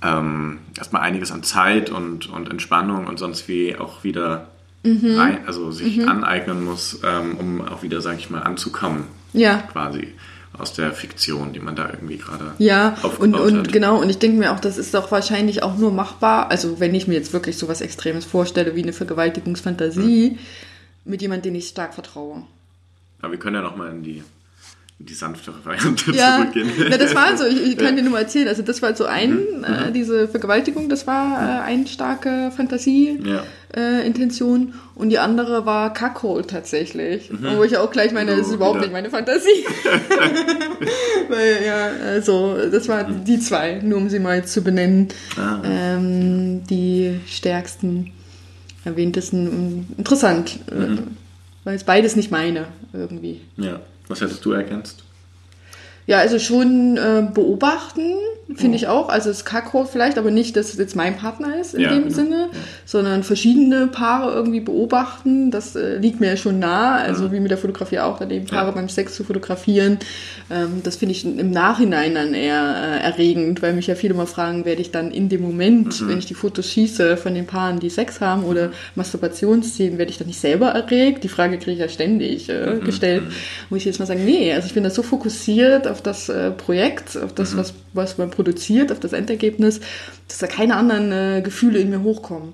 ähm, 0.03 0.59
erstmal 0.77 1.01
einiges 1.01 1.31
an 1.31 1.43
Zeit 1.43 1.89
und, 1.89 2.29
und 2.29 2.49
Entspannung 2.49 3.07
und 3.07 3.17
sonst 3.19 3.47
wie 3.47 3.75
auch 3.77 4.03
wieder 4.03 4.47
Mhm. 4.83 5.17
rein, 5.17 5.37
also 5.47 5.71
sich 5.71 6.07
aneignen 6.07 6.63
muss, 6.63 6.99
ähm, 7.03 7.37
um 7.37 7.61
auch 7.67 7.81
wieder, 7.81 8.01
sag 8.01 8.19
ich 8.19 8.29
mal, 8.29 8.43
anzukommen 8.43 9.05
Ja. 9.33 9.63
quasi 9.71 10.09
aus 10.57 10.73
der 10.73 10.93
Fiktion, 10.93 11.53
die 11.53 11.59
man 11.59 11.75
da 11.75 11.89
irgendwie 11.89 12.17
gerade 12.17 12.53
Ja, 12.59 12.95
und, 13.17 13.33
und 13.35 13.57
hat. 13.57 13.73
genau, 13.73 13.99
und 13.99 14.09
ich 14.11 14.19
denke 14.19 14.37
mir 14.37 14.53
auch, 14.53 14.59
das 14.59 14.77
ist 14.77 14.93
doch 14.93 15.11
wahrscheinlich 15.11 15.63
auch 15.63 15.75
nur 15.75 15.91
machbar, 15.91 16.51
also 16.51 16.79
wenn 16.79 16.93
ich 16.93 17.07
mir 17.07 17.15
jetzt 17.15 17.33
wirklich 17.33 17.57
so 17.57 17.67
was 17.67 17.81
Extremes 17.81 18.25
vorstelle 18.25 18.75
wie 18.75 18.83
eine 18.83 18.93
Vergewaltigungsfantasie 18.93 20.37
mit 21.03 21.21
jemandem, 21.21 21.53
den 21.53 21.59
ich 21.59 21.67
stark 21.69 21.93
vertraue. 21.95 22.43
Aber 23.21 23.31
wir 23.31 23.39
können 23.39 23.55
ja 23.55 23.61
nochmal 23.61 23.91
in 23.91 24.03
die, 24.03 24.23
in 24.99 25.05
die 25.07 25.13
sanftere 25.13 25.55
Variante 25.63 26.11
Ja, 26.11 26.37
zurückgehen. 26.53 26.69
na, 26.89 26.97
das 26.97 27.13
war 27.15 27.35
so, 27.37 27.45
ich, 27.45 27.61
ich 27.71 27.77
kann 27.77 27.95
dir 27.95 28.03
nur 28.03 28.11
mal 28.13 28.21
erzählen, 28.21 28.47
also 28.47 28.61
das 28.61 28.81
war 28.81 28.95
so 28.95 29.05
ein, 29.05 29.31
Mhm, 29.31 29.63
äh, 29.63 29.91
diese 29.91 30.27
Vergewaltigung, 30.27 30.87
das 30.89 31.05
war 31.07 31.37
äh, 31.41 31.61
eine 31.63 31.87
starke 31.87 32.51
Fantasie. 32.55 33.19
Ja. 33.23 33.43
Äh, 33.73 34.05
und 34.95 35.09
die 35.09 35.19
andere 35.19 35.65
war 35.65 35.93
Cuckold 35.93 36.49
tatsächlich. 36.49 37.29
Wo 37.57 37.63
ich 37.63 37.75
auch 37.77 37.91
gleich 37.91 38.13
meine, 38.13 38.31
das 38.37 38.47
ist 38.47 38.53
Oh, 38.53 38.55
überhaupt 38.55 38.75
wieder. 38.77 38.85
nicht 38.87 38.93
meine 38.93 39.09
Fantasie. 39.09 39.65
Weil, 41.29 41.65
ja, 41.65 41.87
also, 42.07 42.55
das 42.71 42.87
waren 42.87 43.25
die 43.25 43.39
zwei, 43.39 43.79
nur 43.83 43.97
um 43.97 44.09
sie 44.09 44.19
mal 44.19 44.45
zu 44.45 44.61
benennen. 44.61 45.09
Ah. 45.37 45.61
Ähm, 45.65 46.63
die 46.69 47.19
stärksten, 47.27 48.11
erwähntesten. 48.85 49.87
Interessant, 49.97 50.59
Mhm. 50.71 50.99
Weil 51.65 51.75
es 51.75 51.83
beides 51.83 52.15
nicht 52.15 52.31
meine 52.31 52.67
irgendwie. 52.93 53.41
ja. 53.57 53.81
Was 54.07 54.21
hättest 54.21 54.45
du 54.45 54.51
erkennst? 54.51 55.03
Ja, 56.07 56.19
also 56.19 56.37
schon 56.39 56.97
äh, 56.97 57.23
beobachten, 57.33 58.01
finde 58.53 58.73
Oh. 58.73 58.75
ich 58.75 58.87
auch. 58.87 59.09
Also 59.09 59.29
das 59.29 59.43
Cuckold 59.43 59.87
vielleicht, 59.89 60.19
aber 60.19 60.29
nicht, 60.29 60.55
dass 60.55 60.69
es 60.71 60.77
jetzt 60.77 60.95
mein 60.95 61.17
Partner 61.17 61.59
ist 61.59 61.73
in 61.73 61.81
Ja, 61.81 61.89
dem 61.93 62.03
genau. 62.03 62.15
Sinne, 62.15 62.49
sondern 62.85 63.23
verschiedene 63.23 63.87
Paare 63.87 64.31
irgendwie 64.33 64.59
beobachten. 64.59 65.49
Das 65.49 65.75
äh, 65.75 65.97
liegt 65.97 66.19
mir 66.19 66.37
schon 66.37 66.59
nah. 66.59 66.97
Also 66.97 67.31
wie 67.31 67.39
mit 67.39 67.49
der 67.49 67.57
Fotografie 67.57 67.97
auch, 67.99 68.19
dann 68.19 68.29
eben 68.29 68.45
Paare 68.45 68.67
Ja. 68.67 68.71
beim 68.73 68.87
Sex 68.87 69.15
zu 69.15 69.23
fotografieren. 69.23 69.97
Ähm, 70.51 70.81
das 70.83 70.97
finde 70.97 71.13
ich 71.13 71.25
im 71.25 71.49
Nachhinein 71.49 72.13
dann 72.13 72.35
eher 72.35 72.75
äh, 73.01 73.03
erregend, 73.03 73.63
weil 73.63 73.73
mich 73.73 73.87
ja 73.87 73.95
viele 73.95 74.13
mal 74.13 74.27
fragen, 74.27 74.63
werde 74.63 74.81
ich 74.81 74.91
dann 74.91 75.09
in 75.09 75.27
dem 75.27 75.41
Moment, 75.41 75.99
Mhm. 76.01 76.09
wenn 76.09 76.19
ich 76.19 76.27
die 76.27 76.35
Fotos 76.35 76.69
schieße 76.69 77.17
von 77.17 77.33
den 77.33 77.47
Paaren, 77.47 77.79
die 77.79 77.89
Sex 77.89 78.21
haben 78.21 78.43
oder 78.43 78.71
Masturbationsszenen, 78.93 79.97
werde 79.97 80.11
ich 80.11 80.19
dann 80.19 80.27
nicht 80.27 80.39
selber 80.39 80.67
erregt? 80.67 81.23
Die 81.23 81.29
Frage 81.29 81.57
kriege 81.57 81.71
ich 81.71 81.79
ja 81.79 81.89
ständig 81.89 82.47
äh, 82.49 82.75
Mhm. 82.75 82.81
gestellt. 82.85 83.23
Muss 83.71 83.79
ich 83.79 83.85
jetzt 83.85 83.99
mal 83.99 84.05
sagen, 84.05 84.23
nee, 84.23 84.53
also 84.53 84.67
ich 84.67 84.73
bin 84.75 84.83
da 84.83 84.91
so 84.91 85.01
fokussiert 85.01 85.87
auf 85.95 86.01
das 86.03 86.29
äh, 86.29 86.51
Projekt, 86.51 87.15
auf 87.17 87.31
Mhm. 87.31 87.35
das, 87.35 87.57
was, 87.57 87.73
was 87.93 88.17
man 88.17 88.29
produziert, 88.29 88.91
auf 88.91 88.99
das 88.99 89.13
Endergebnis, 89.13 89.79
dass 90.27 90.37
da 90.39 90.47
keine 90.47 90.75
anderen 90.75 91.11
äh, 91.11 91.41
Gefühle 91.43 91.79
in 91.79 91.89
mir 91.89 92.03
hochkommen. 92.03 92.53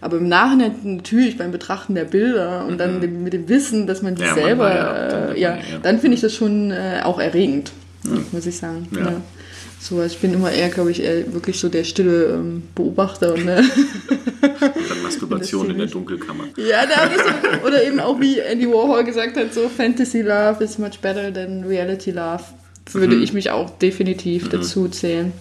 Aber 0.00 0.16
im 0.16 0.28
Nachhinein 0.28 0.72
natürlich 0.82 1.36
beim 1.36 1.52
Betrachten 1.52 1.94
der 1.94 2.04
Bilder 2.04 2.64
und 2.66 2.78
dann 2.78 3.00
dem, 3.02 3.22
mit 3.22 3.34
dem 3.34 3.48
Wissen, 3.48 3.86
dass 3.86 4.02
man 4.02 4.14
Mhm. 4.14 4.20
Ja, 4.20 4.26
man 4.26 4.34
selber, 4.34 4.74
ja 4.74 5.08
dann 5.08 5.36
äh, 5.36 5.40
ja, 5.40 5.50
ja. 5.56 5.60
dann 5.82 5.98
finde 6.00 6.14
ich 6.14 6.22
das 6.22 6.34
schon 6.34 6.70
äh, 6.70 7.00
auch 7.04 7.18
erregend, 7.20 7.72
muss 8.32 8.46
ich 8.46 8.56
sagen. 8.56 8.88
Ja. 8.92 9.00
Ja. 9.00 9.20
So, 9.80 10.02
ich 10.02 10.18
bin 10.18 10.34
immer 10.34 10.50
eher, 10.50 10.70
glaube 10.70 10.90
ich, 10.90 11.00
eher 11.00 11.32
wirklich 11.32 11.60
so 11.60 11.68
der 11.68 11.84
stille 11.84 12.32
ähm, 12.34 12.64
Beobachter 12.74 13.32
und 13.34 13.46
äh, 13.46 13.58
Und 13.60 14.90
dann 14.90 15.02
Masturbation 15.02 15.70
in 15.70 15.78
der 15.78 15.86
Dunkelkammer. 15.86 16.44
ja, 16.56 16.84
da 16.84 17.08
so, 17.16 17.66
oder 17.66 17.84
eben 17.84 18.00
auch 18.00 18.18
wie 18.20 18.40
Andy 18.40 18.66
Warhol 18.66 19.04
gesagt 19.04 19.36
hat, 19.36 19.54
so 19.54 19.68
Fantasy 19.68 20.22
Love 20.22 20.64
is 20.64 20.78
much 20.78 20.98
better 21.00 21.32
than 21.32 21.62
Reality 21.64 22.10
Love. 22.10 22.42
Würde 22.92 23.16
ich 23.16 23.32
mich 23.32 23.50
auch 23.50 23.70
definitiv 23.70 24.48
dazu 24.48 24.88
zählen. 24.88 25.32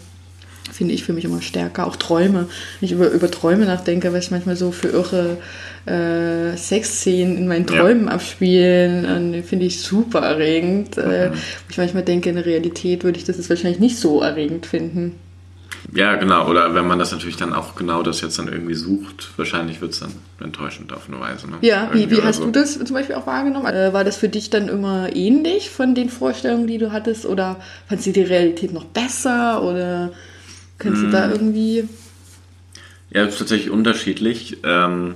Finde 0.72 0.94
ich 0.94 1.04
für 1.04 1.14
mich 1.14 1.24
immer 1.24 1.42
stärker. 1.42 1.88
Auch 1.88 1.96
Träume. 1.96 2.48
Wenn 2.80 2.86
ich 2.86 2.92
über, 2.92 3.10
über 3.10 3.32
Träume 3.32 3.66
nachdenke, 3.66 4.12
was 4.12 4.26
ich 4.26 4.32
manchmal 4.32 4.58
so 4.58 4.72
für 4.72 4.90
irre 4.90 5.38
äh, 5.86 6.58
Sexszenen 6.58 7.38
in 7.38 7.48
meinen 7.48 7.66
Ja. 7.68 7.78
Träumen 7.78 8.10
abspielen, 8.10 9.34
äh, 9.34 9.44
finde 9.44 9.66
ich 9.66 9.80
super 9.80 10.20
erregend. 10.20 10.98
Äh, 10.98 11.32
wo 11.32 11.70
ich 11.70 11.78
manchmal 11.78 12.04
denke, 12.04 12.30
in 12.30 12.36
der 12.36 12.46
Realität 12.46 13.06
würde 13.06 13.18
ich 13.18 13.24
das 13.24 13.38
jetzt 13.38 13.50
wahrscheinlich 13.50 13.80
nicht 13.80 13.98
so 13.98 14.22
erregend 14.22 14.66
finden. 14.66 15.16
Ja, 15.94 16.16
genau. 16.16 16.48
Oder 16.50 16.76
wenn 16.76 16.88
man 16.88 17.00
das 17.00 17.12
natürlich 17.12 17.38
dann 17.38 17.54
auch 17.54 17.76
genau 17.76 18.04
das 18.04 18.22
jetzt 18.22 18.38
dann 18.40 18.48
irgendwie 18.48 18.74
sucht, 18.74 19.30
wahrscheinlich 19.38 19.80
wird 19.82 19.94
es 19.94 20.00
dann 20.00 20.12
enttäuschend 20.40 20.92
auf 20.94 21.08
eine 21.08 21.20
Weise. 21.20 21.48
Ne? 21.50 21.58
Ja, 21.62 21.90
wie, 21.94 22.00
Irgendwie 22.02 22.16
wie 22.18 22.20
oder 22.20 22.28
hast 22.28 22.38
so. 22.38 22.46
du 22.46 22.52
das 22.52 22.74
zum 22.78 22.94
Beispiel 22.94 23.16
auch 23.16 23.26
wahrgenommen? 23.28 23.66
Äh, 23.68 23.94
war 23.94 24.04
das 24.04 24.18
für 24.18 24.30
dich 24.30 24.50
dann 24.50 24.68
immer 24.68 25.16
ähnlich 25.16 25.70
von 25.70 25.96
den 25.96 26.10
Vorstellungen, 26.10 26.68
die 26.68 26.78
du 26.78 26.92
hattest? 26.92 27.26
Oder 27.26 27.58
fandst 27.88 28.06
du 28.06 28.12
die 28.12 28.22
Realität 28.24 28.74
noch 28.74 28.86
besser? 28.86 29.64
Oder 29.64 30.12
kannst 30.78 31.02
du 31.04 31.08
Mm. 31.08 31.12
da 31.12 31.32
irgendwie. 31.32 31.88
Ja, 33.10 33.24
es 33.24 33.34
ist 33.34 33.40
tatsächlich 33.40 33.70
unterschiedlich. 33.72 34.58
Ähm, 34.64 35.16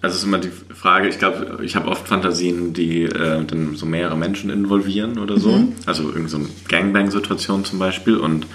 also 0.00 0.14
es 0.14 0.20
ist 0.20 0.26
immer 0.28 0.38
die 0.38 0.50
Frage, 0.74 1.08
ich 1.08 1.18
glaube, 1.18 1.58
ich 1.64 1.74
habe 1.74 1.88
oft 1.88 2.06
Fantasien, 2.06 2.72
die 2.74 3.02
äh, 3.04 3.44
dann 3.44 3.74
so 3.74 3.86
mehrere 3.86 4.16
Menschen 4.16 4.50
involvieren 4.50 5.18
oder 5.18 5.38
so. 5.40 5.50
Mhm. 5.50 5.72
Also 5.86 6.04
irgendwie 6.04 6.28
so 6.28 6.36
eine 6.36 6.46
Gangbang-Situation 6.68 7.64
zum 7.64 7.78
Beispiel. 7.78 8.16
Und 8.16 8.46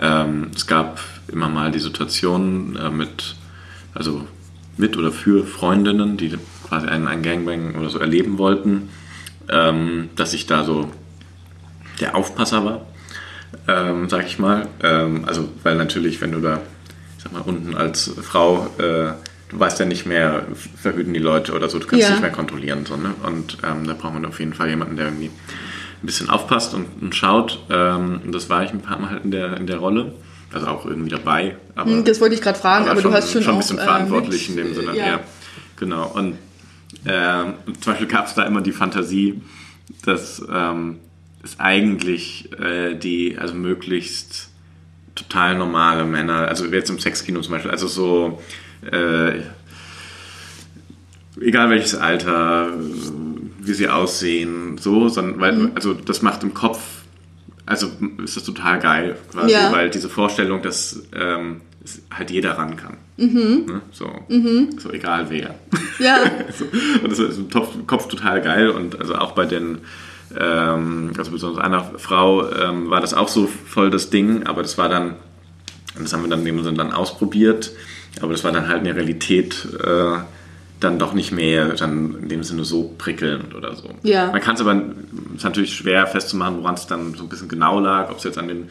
ähm, 0.00 0.50
es 0.54 0.66
gab 0.66 1.00
immer 1.30 1.48
mal 1.48 1.70
die 1.70 1.78
Situation 1.78 2.76
äh, 2.76 2.90
mit, 2.90 3.36
also 3.94 4.26
mit 4.76 4.96
oder 4.96 5.12
für 5.12 5.44
Freundinnen, 5.44 6.16
die 6.16 6.36
quasi 6.68 6.86
einen, 6.86 7.08
einen 7.08 7.22
Gangbang 7.22 7.74
oder 7.76 7.88
so 7.88 7.98
erleben 7.98 8.38
wollten, 8.38 8.90
ähm, 9.48 10.10
dass 10.16 10.32
ich 10.34 10.46
da 10.46 10.64
so 10.64 10.90
der 12.00 12.14
Aufpasser 12.14 12.64
war, 12.64 12.86
ähm, 13.66 14.08
sag 14.08 14.26
ich 14.26 14.38
mal. 14.38 14.68
Ähm, 14.82 15.24
also, 15.26 15.48
weil 15.62 15.74
natürlich, 15.76 16.20
wenn 16.20 16.32
du 16.32 16.40
da, 16.40 16.60
ich 17.16 17.24
sag 17.24 17.32
mal, 17.32 17.40
unten 17.42 17.74
als 17.74 18.10
Frau, 18.22 18.66
äh, 18.78 19.12
du 19.48 19.58
weißt 19.58 19.80
ja 19.80 19.86
nicht 19.86 20.06
mehr, 20.06 20.44
verhüten 20.76 21.14
die 21.14 21.20
Leute 21.20 21.54
oder 21.54 21.68
so, 21.68 21.78
du 21.78 21.86
kannst 21.86 22.04
Ja. 22.04 22.10
nicht 22.10 22.20
mehr 22.20 22.30
kontrollieren. 22.30 22.86
So, 22.86 22.96
ne? 22.96 23.14
Und 23.24 23.58
ähm, 23.64 23.86
da 23.86 23.94
braucht 23.94 24.14
man 24.14 24.26
auf 24.26 24.38
jeden 24.38 24.52
Fall 24.54 24.68
jemanden, 24.68 24.96
der 24.96 25.06
irgendwie 25.06 25.30
ein 26.02 26.06
bisschen 26.06 26.28
aufpasst 26.30 26.74
und, 26.74 26.86
und 27.00 27.14
schaut. 27.14 27.60
Ähm, 27.70 28.20
und 28.24 28.32
das 28.34 28.48
war 28.50 28.62
ich 28.64 28.70
ein 28.70 28.80
paar 28.80 28.98
Mal 28.98 29.10
halt 29.10 29.24
in 29.24 29.30
der, 29.30 29.56
in 29.56 29.66
der 29.66 29.78
Rolle. 29.78 30.14
Also 30.52 30.66
auch 30.68 30.86
irgendwie 30.86 31.10
dabei. 31.10 31.56
Aber, 31.74 31.90
Hm, 31.90 32.04
Das 32.04 32.20
wollte 32.20 32.34
ich 32.34 32.40
gerade 32.40 32.58
fragen, 32.58 32.88
aber, 32.88 33.02
du 33.02 33.12
hast 33.12 33.30
schon, 33.32 33.42
ein 33.42 33.50
auch. 33.50 33.58
bisschen 33.58 33.78
äh, 33.78 33.82
verantwortlich 33.84 34.48
mit- 34.50 34.58
in 34.58 34.64
dem 34.64 34.74
Sinne. 34.74 34.96
Ja. 34.96 35.06
Ja. 35.06 35.20
genau. 35.76 36.08
Und 36.08 36.36
Ähm, 37.06 37.54
zum 37.80 37.92
Beispiel 37.92 38.06
gab 38.08 38.26
es 38.26 38.34
da 38.34 38.44
immer 38.44 38.62
die 38.62 38.72
Fantasie, 38.72 39.42
dass 40.06 40.42
ähm, 40.50 40.98
es 41.44 41.60
eigentlich 41.60 42.50
äh, 42.58 42.94
die, 42.94 43.36
also 43.38 43.52
möglichst 43.54 44.48
total 45.14 45.56
normale 45.58 46.04
Männer, 46.06 46.48
also 46.48 46.64
jetzt 46.64 46.88
im 46.88 46.98
Sexkino 46.98 47.40
zum 47.42 47.52
Beispiel, 47.52 47.70
also 47.70 47.86
so, 47.88 48.42
äh, 48.90 49.40
egal 51.40 51.70
welches 51.70 51.94
Alter, 51.94 52.70
wie 53.68 53.74
sie 53.74 53.88
aussehen, 53.88 54.78
so, 54.78 55.08
sondern, 55.08 55.40
weil, 55.40 55.52
Mhm. 55.54 55.70
also 55.74 55.94
das 55.94 56.22
macht 56.22 56.42
im 56.42 56.54
Kopf, 56.54 56.78
also 57.66 57.88
ist 58.24 58.36
das 58.36 58.44
total 58.44 58.78
geil, 58.78 59.16
quasi, 59.30 59.52
Ja. 59.52 59.70
weil 59.72 59.90
diese 59.90 60.08
Vorstellung, 60.08 60.62
dass 60.62 61.02
ähm, 61.14 61.60
halt 62.16 62.30
jeder 62.30 62.52
ran 62.58 62.76
kann. 62.76 62.96
Mhm. 63.16 63.64
Ne? 63.66 63.80
So, 63.92 64.10
so 64.78 64.90
egal 64.90 65.26
wer. 65.30 65.54
Ja, 65.98 66.18
So, 66.56 66.64
und 67.02 67.10
das 67.10 67.18
ist 67.18 67.38
im 67.38 67.48
Kopf, 67.86 68.08
total 68.08 68.40
geil 68.42 68.70
und 68.70 68.98
also 69.00 69.14
auch 69.14 69.32
bei 69.32 69.44
den, 69.46 69.78
ähm, 70.38 71.12
also 71.16 71.30
besonders 71.30 71.62
einer 71.64 71.82
Frau 71.98 72.48
ähm, 72.50 72.90
war 72.90 73.00
das 73.00 73.14
auch 73.14 73.28
so 73.28 73.46
voll 73.46 73.90
das 73.90 74.10
Ding, 74.10 74.44
aber 74.46 74.62
das 74.62 74.76
war 74.78 74.88
dann, 74.88 75.14
und 75.96 76.04
das 76.04 76.12
haben 76.12 76.22
wir 76.22 76.28
dann 76.30 76.40
in 76.40 76.44
dem 76.46 76.62
Sinne 76.64 76.76
dann 76.76 76.92
ausprobiert, 76.92 77.72
aber 78.20 78.32
das 78.32 78.44
war 78.44 78.52
dann 78.52 78.68
halt 78.68 78.78
in 78.78 78.84
der 78.84 78.96
Realität 78.96 79.66
äh, 79.82 80.18
dann 80.80 80.98
doch 80.98 81.12
nicht 81.12 81.32
mehr 81.32 81.70
dann 81.74 82.16
in 82.22 82.28
dem 82.28 82.42
Sinne 82.44 82.64
so 82.64 82.94
prickelnd 82.98 83.54
oder 83.54 83.74
so. 83.74 83.88
Ja. 84.02 84.30
Man 84.30 84.40
kann 84.40 84.54
es 84.54 84.60
aber, 84.60 84.74
es 84.74 85.36
ist 85.38 85.44
natürlich 85.44 85.74
schwer 85.74 86.06
festzumachen, 86.06 86.58
woran 86.58 86.74
es 86.74 86.86
dann 86.86 87.14
so 87.14 87.24
ein 87.24 87.28
bisschen 87.28 87.48
genau 87.48 87.80
lag, 87.80 88.10
ob 88.10 88.18
es 88.18 88.24
jetzt 88.24 88.38
an 88.38 88.48
den 88.48 88.68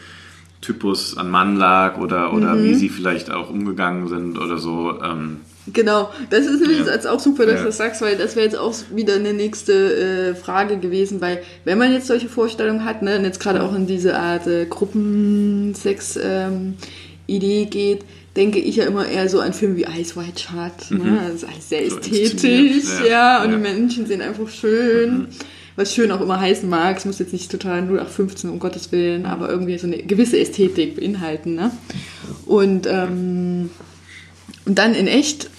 Typus 0.61 1.17
an 1.17 1.29
Mann 1.29 1.55
lag 1.57 1.97
oder, 1.97 2.33
oder 2.33 2.55
Mhm. 2.55 2.63
wie 2.63 2.73
sie 2.75 2.89
vielleicht 2.89 3.29
auch 3.31 3.49
umgegangen 3.49 4.07
sind 4.07 4.39
oder 4.39 4.57
so. 4.57 4.99
Ähm, 5.03 5.41
genau. 5.71 6.09
Das 6.31 6.45
ist 6.47 6.61
nämlich 6.61 6.79
Ja. 6.79 6.93
jetzt 6.93 7.05
auch 7.07 7.19
super, 7.19 7.45
dass 7.45 7.55
Ja. 7.55 7.59
du 7.61 7.65
das 7.67 7.77
sagst, 7.77 8.01
weil 8.01 8.17
das 8.17 8.35
wäre 8.35 8.45
jetzt 8.45 8.57
auch 8.57 8.73
wieder 8.93 9.15
eine 9.15 9.33
nächste 9.33 10.31
äh, 10.31 10.35
Frage 10.35 10.77
gewesen, 10.77 11.21
weil 11.21 11.43
wenn 11.63 11.77
man 11.77 11.91
jetzt 11.93 12.07
solche 12.07 12.27
Vorstellungen 12.29 12.85
hat, 12.85 13.03
ne, 13.03 13.17
und 13.19 13.23
jetzt 13.25 13.39
gerade 13.39 13.61
auch 13.61 13.75
in 13.75 13.85
diese 13.85 14.17
Art 14.17 14.47
äh, 14.47 14.65
Gruppensex-Idee 14.65 17.65
geht, 17.65 18.03
denke 18.37 18.59
ich 18.59 18.77
ja 18.77 18.85
immer 18.85 19.05
eher 19.07 19.27
so 19.27 19.41
an 19.41 19.51
Filme 19.51 19.75
wie 19.75 19.83
Ice 19.99 20.15
White 20.15 20.39
Shut. 20.41 20.91
Ne? 20.91 21.19
Das 21.27 21.43
ist 21.43 21.49
alles 21.49 21.67
sehr 21.69 21.81
Mhm. 21.81 21.89
So 21.89 21.97
ästhetisch, 21.97 22.83
ja, 23.01 23.05
ja. 23.07 23.43
und 23.43 23.49
Ja. 23.51 23.55
die 23.57 23.61
Menschen 23.61 24.05
sehen 24.05 24.21
einfach 24.21 24.47
schön. 24.47 25.27
Was 25.75 25.93
schön 25.93 26.11
auch 26.11 26.21
immer 26.21 26.39
heißen 26.39 26.67
mag, 26.67 26.97
es 26.97 27.05
muss 27.05 27.19
jetzt 27.19 27.33
nicht 27.33 27.51
total 27.51 27.83
0815 27.83 28.49
um 28.49 28.57
Gottes 28.59 28.91
Willen, 28.91 29.25
aber 29.27 29.49
irgendwie 29.49 29.77
so 29.77 29.85
eine 29.85 29.97
gewisse 29.97 30.39
Ästhetik 30.39 30.95
beinhalten. 30.95 31.53
Ne? 31.53 31.69
Und, 32.47 32.87
ähm, 32.87 33.69
und 34.65 34.79
dann 34.79 34.95
in 34.95 35.07
echt 35.07 35.49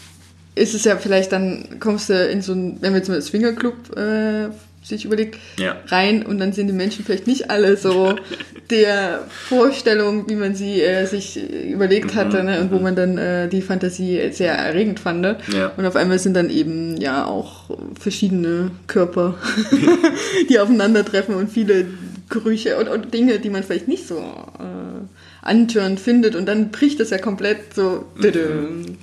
ist 0.56 0.74
es 0.74 0.82
ja 0.82 0.96
vielleicht 0.96 1.30
dann, 1.30 1.78
kommst 1.78 2.10
du 2.10 2.14
in 2.14 2.42
so 2.42 2.52
ein, 2.52 2.78
wenn 2.80 2.92
wir 2.94 2.98
jetzt 2.98 3.08
mal 3.08 3.22
Swingerclub 3.22 3.96
äh, 3.96 4.48
sich 4.88 5.04
überlegt, 5.04 5.38
Ja. 5.58 5.76
rein 5.86 6.24
und 6.24 6.38
dann 6.38 6.52
sind 6.52 6.66
die 6.66 6.72
Menschen 6.72 7.04
vielleicht 7.04 7.26
nicht 7.26 7.50
alle 7.50 7.76
so 7.76 8.16
der 8.70 9.24
Vorstellung, 9.28 10.28
wie 10.28 10.34
man 10.36 10.54
sie 10.54 10.82
äh, 10.82 11.06
sich 11.06 11.38
überlegt 11.64 12.14
hatte 12.14 12.42
ne? 12.44 12.60
und 12.60 12.70
wo 12.72 12.78
man 12.78 12.96
dann 12.96 13.16
äh, 13.18 13.48
die 13.48 13.62
Fantasie 13.62 14.30
sehr 14.32 14.52
erregend 14.54 15.00
fand. 15.00 15.20
Ne? 15.20 15.38
Ja. 15.54 15.72
Und 15.76 15.86
auf 15.86 15.96
einmal 15.96 16.18
sind 16.18 16.34
dann 16.34 16.50
eben 16.50 16.96
ja 17.00 17.24
auch 17.24 17.70
verschiedene 17.98 18.70
Körper, 18.86 19.34
die 20.48 20.58
aufeinandertreffen 20.58 21.34
und 21.34 21.50
viele 21.50 21.86
Gerüche 22.28 22.76
und, 22.76 22.88
und 22.88 23.14
Dinge, 23.14 23.38
die 23.38 23.48
man 23.48 23.62
vielleicht 23.62 23.88
nicht 23.88 24.06
so 24.06 24.16
äh, 24.18 25.42
antörend 25.42 25.98
findet 25.98 26.34
und 26.36 26.44
dann 26.46 26.70
bricht 26.70 27.00
es 27.00 27.08
ja 27.10 27.16
komplett 27.18 27.74
so, 27.74 28.04
Mhm. 28.16 28.96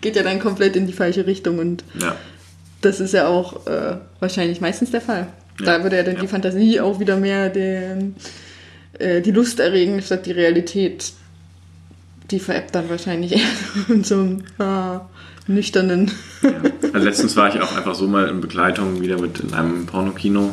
geht 0.00 0.14
ja 0.16 0.22
dann 0.22 0.38
komplett 0.38 0.76
in 0.76 0.86
die 0.86 0.92
falsche 0.92 1.26
Richtung 1.26 1.58
und 1.58 1.82
ja. 2.00 2.14
Das 2.84 3.00
ist 3.00 3.12
ja 3.14 3.26
auch 3.28 3.66
äh, 3.66 3.96
wahrscheinlich 4.20 4.60
meistens 4.60 4.90
der 4.90 5.00
Fall. 5.00 5.26
Ja. 5.60 5.66
Da 5.78 5.82
würde 5.82 5.96
ja 5.96 6.02
dann 6.02 6.16
Ja. 6.16 6.20
die 6.20 6.28
Fantasie 6.28 6.80
auch 6.80 7.00
wieder 7.00 7.16
mehr 7.16 7.48
den, 7.48 8.16
äh, 8.98 9.20
die 9.20 9.30
Lust 9.30 9.60
erregen, 9.60 10.00
statt 10.02 10.26
die 10.26 10.32
Realität. 10.32 11.12
Die 12.30 12.38
veräppt 12.40 12.74
dann 12.74 12.88
wahrscheinlich 12.88 13.32
eher 13.32 13.48
in 13.88 14.02
so 14.04 14.14
einem 14.14 14.42
ah, 14.58 15.02
nüchternen. 15.46 16.10
Ja. 16.42 16.50
Also 16.92 17.06
letztens 17.06 17.36
war 17.36 17.54
ich 17.54 17.60
auch 17.60 17.76
einfach 17.76 17.94
so 17.94 18.06
mal 18.08 18.28
in 18.28 18.40
Begleitung 18.40 19.00
wieder 19.00 19.20
mit 19.20 19.40
in 19.40 19.52
einem 19.52 19.86
Pornokino, 19.86 20.52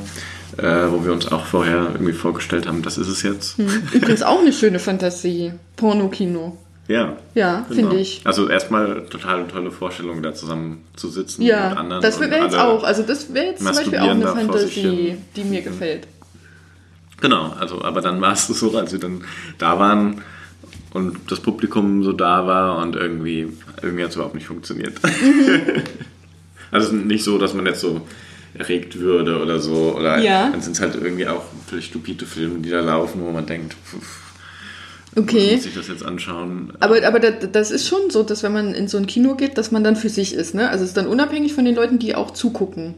äh, 0.57 0.63
wo 0.89 1.03
wir 1.05 1.13
uns 1.13 1.31
auch 1.31 1.45
vorher 1.45 1.89
irgendwie 1.93 2.13
vorgestellt 2.13 2.67
haben, 2.67 2.81
das 2.81 2.97
ist 2.97 3.07
es 3.07 3.23
jetzt. 3.23 3.57
Übrigens 3.93 4.21
auch 4.21 4.39
eine 4.41 4.51
schöne 4.53 4.79
Fantasie. 4.79 5.53
Pornokino. 5.77 6.57
Ja. 6.87 7.15
Ja, 7.35 7.65
genau. 7.69 7.81
finde 7.89 8.01
ich. 8.01 8.21
Also 8.25 8.49
erstmal 8.49 9.05
total 9.05 9.47
tolle 9.47 9.71
Vorstellung, 9.71 10.21
da 10.21 10.33
zusammen 10.33 10.83
zu 10.95 11.09
sitzen 11.09 11.41
mit 11.43 11.49
Ja, 11.51 11.73
anderen. 11.73 12.01
das 12.01 12.19
wäre 12.19 12.35
jetzt 12.43 12.55
auch, 12.55 12.83
also 12.83 13.03
das 13.03 13.33
wäre 13.33 13.47
jetzt 13.47 13.63
zum 13.63 13.73
Beispiel 13.75 13.99
auch 13.99 14.09
eine 14.09 14.27
Fantasie, 14.27 15.17
die 15.35 15.43
mir 15.43 15.61
gefällt. 15.61 16.07
Genau, 17.21 17.53
also 17.59 17.83
aber 17.83 18.01
dann 18.01 18.19
war 18.19 18.33
es 18.33 18.47
so, 18.47 18.75
als 18.77 18.91
wir 18.91 18.99
dann 18.99 19.23
da 19.59 19.77
waren 19.79 20.21
und 20.93 21.31
das 21.31 21.39
Publikum 21.39 22.03
so 22.03 22.11
da 22.13 22.45
war 22.47 22.79
und 22.79 22.95
irgendwie, 22.95 23.47
irgendwie 23.81 24.03
hat 24.03 24.09
es 24.09 24.15
überhaupt 24.15 24.35
nicht 24.35 24.47
funktioniert. 24.47 24.99
also 26.71 26.87
es 26.87 26.93
ist 26.93 27.05
nicht 27.05 27.23
so, 27.23 27.37
dass 27.37 27.53
man 27.53 27.65
jetzt 27.67 27.81
so 27.81 28.01
erregt 28.53 28.99
würde 28.99 29.41
oder 29.41 29.59
so. 29.59 29.95
Oder 29.97 30.19
Ja. 30.19 30.49
dann 30.49 30.61
sind 30.61 30.73
es 30.73 30.81
halt 30.81 30.95
irgendwie 30.95 31.27
auch 31.27 31.43
völlig 31.67 31.85
stupide 31.85 32.25
Filme, 32.25 32.59
die 32.59 32.69
da 32.69 32.81
laufen, 32.81 33.21
wo 33.23 33.31
man 33.31 33.45
denkt, 33.45 33.73
pff, 33.73 34.30
Okay. 35.15 35.55
muss 35.55 35.65
ich 35.65 35.73
das 35.73 35.87
jetzt 35.89 36.05
anschauen? 36.05 36.71
Aber, 36.79 37.05
aber 37.05 37.19
das, 37.19 37.33
das 37.51 37.71
ist 37.71 37.87
schon 37.87 38.09
so, 38.09 38.23
dass 38.23 38.43
wenn 38.43 38.53
man 38.53 38.73
in 38.73 38.87
so 38.87 38.97
ein 38.97 39.07
Kino 39.07 39.35
geht, 39.35 39.57
dass 39.57 39.71
man 39.71 39.83
dann 39.83 39.95
für 39.97 40.09
sich 40.09 40.33
ist, 40.33 40.55
ne? 40.55 40.69
Also 40.69 40.83
es 40.83 40.91
ist 40.91 40.97
dann 40.97 41.07
unabhängig 41.07 41.53
von 41.53 41.65
den 41.65 41.75
Leuten, 41.75 41.99
die 41.99 42.15
auch 42.15 42.31
zugucken. 42.31 42.93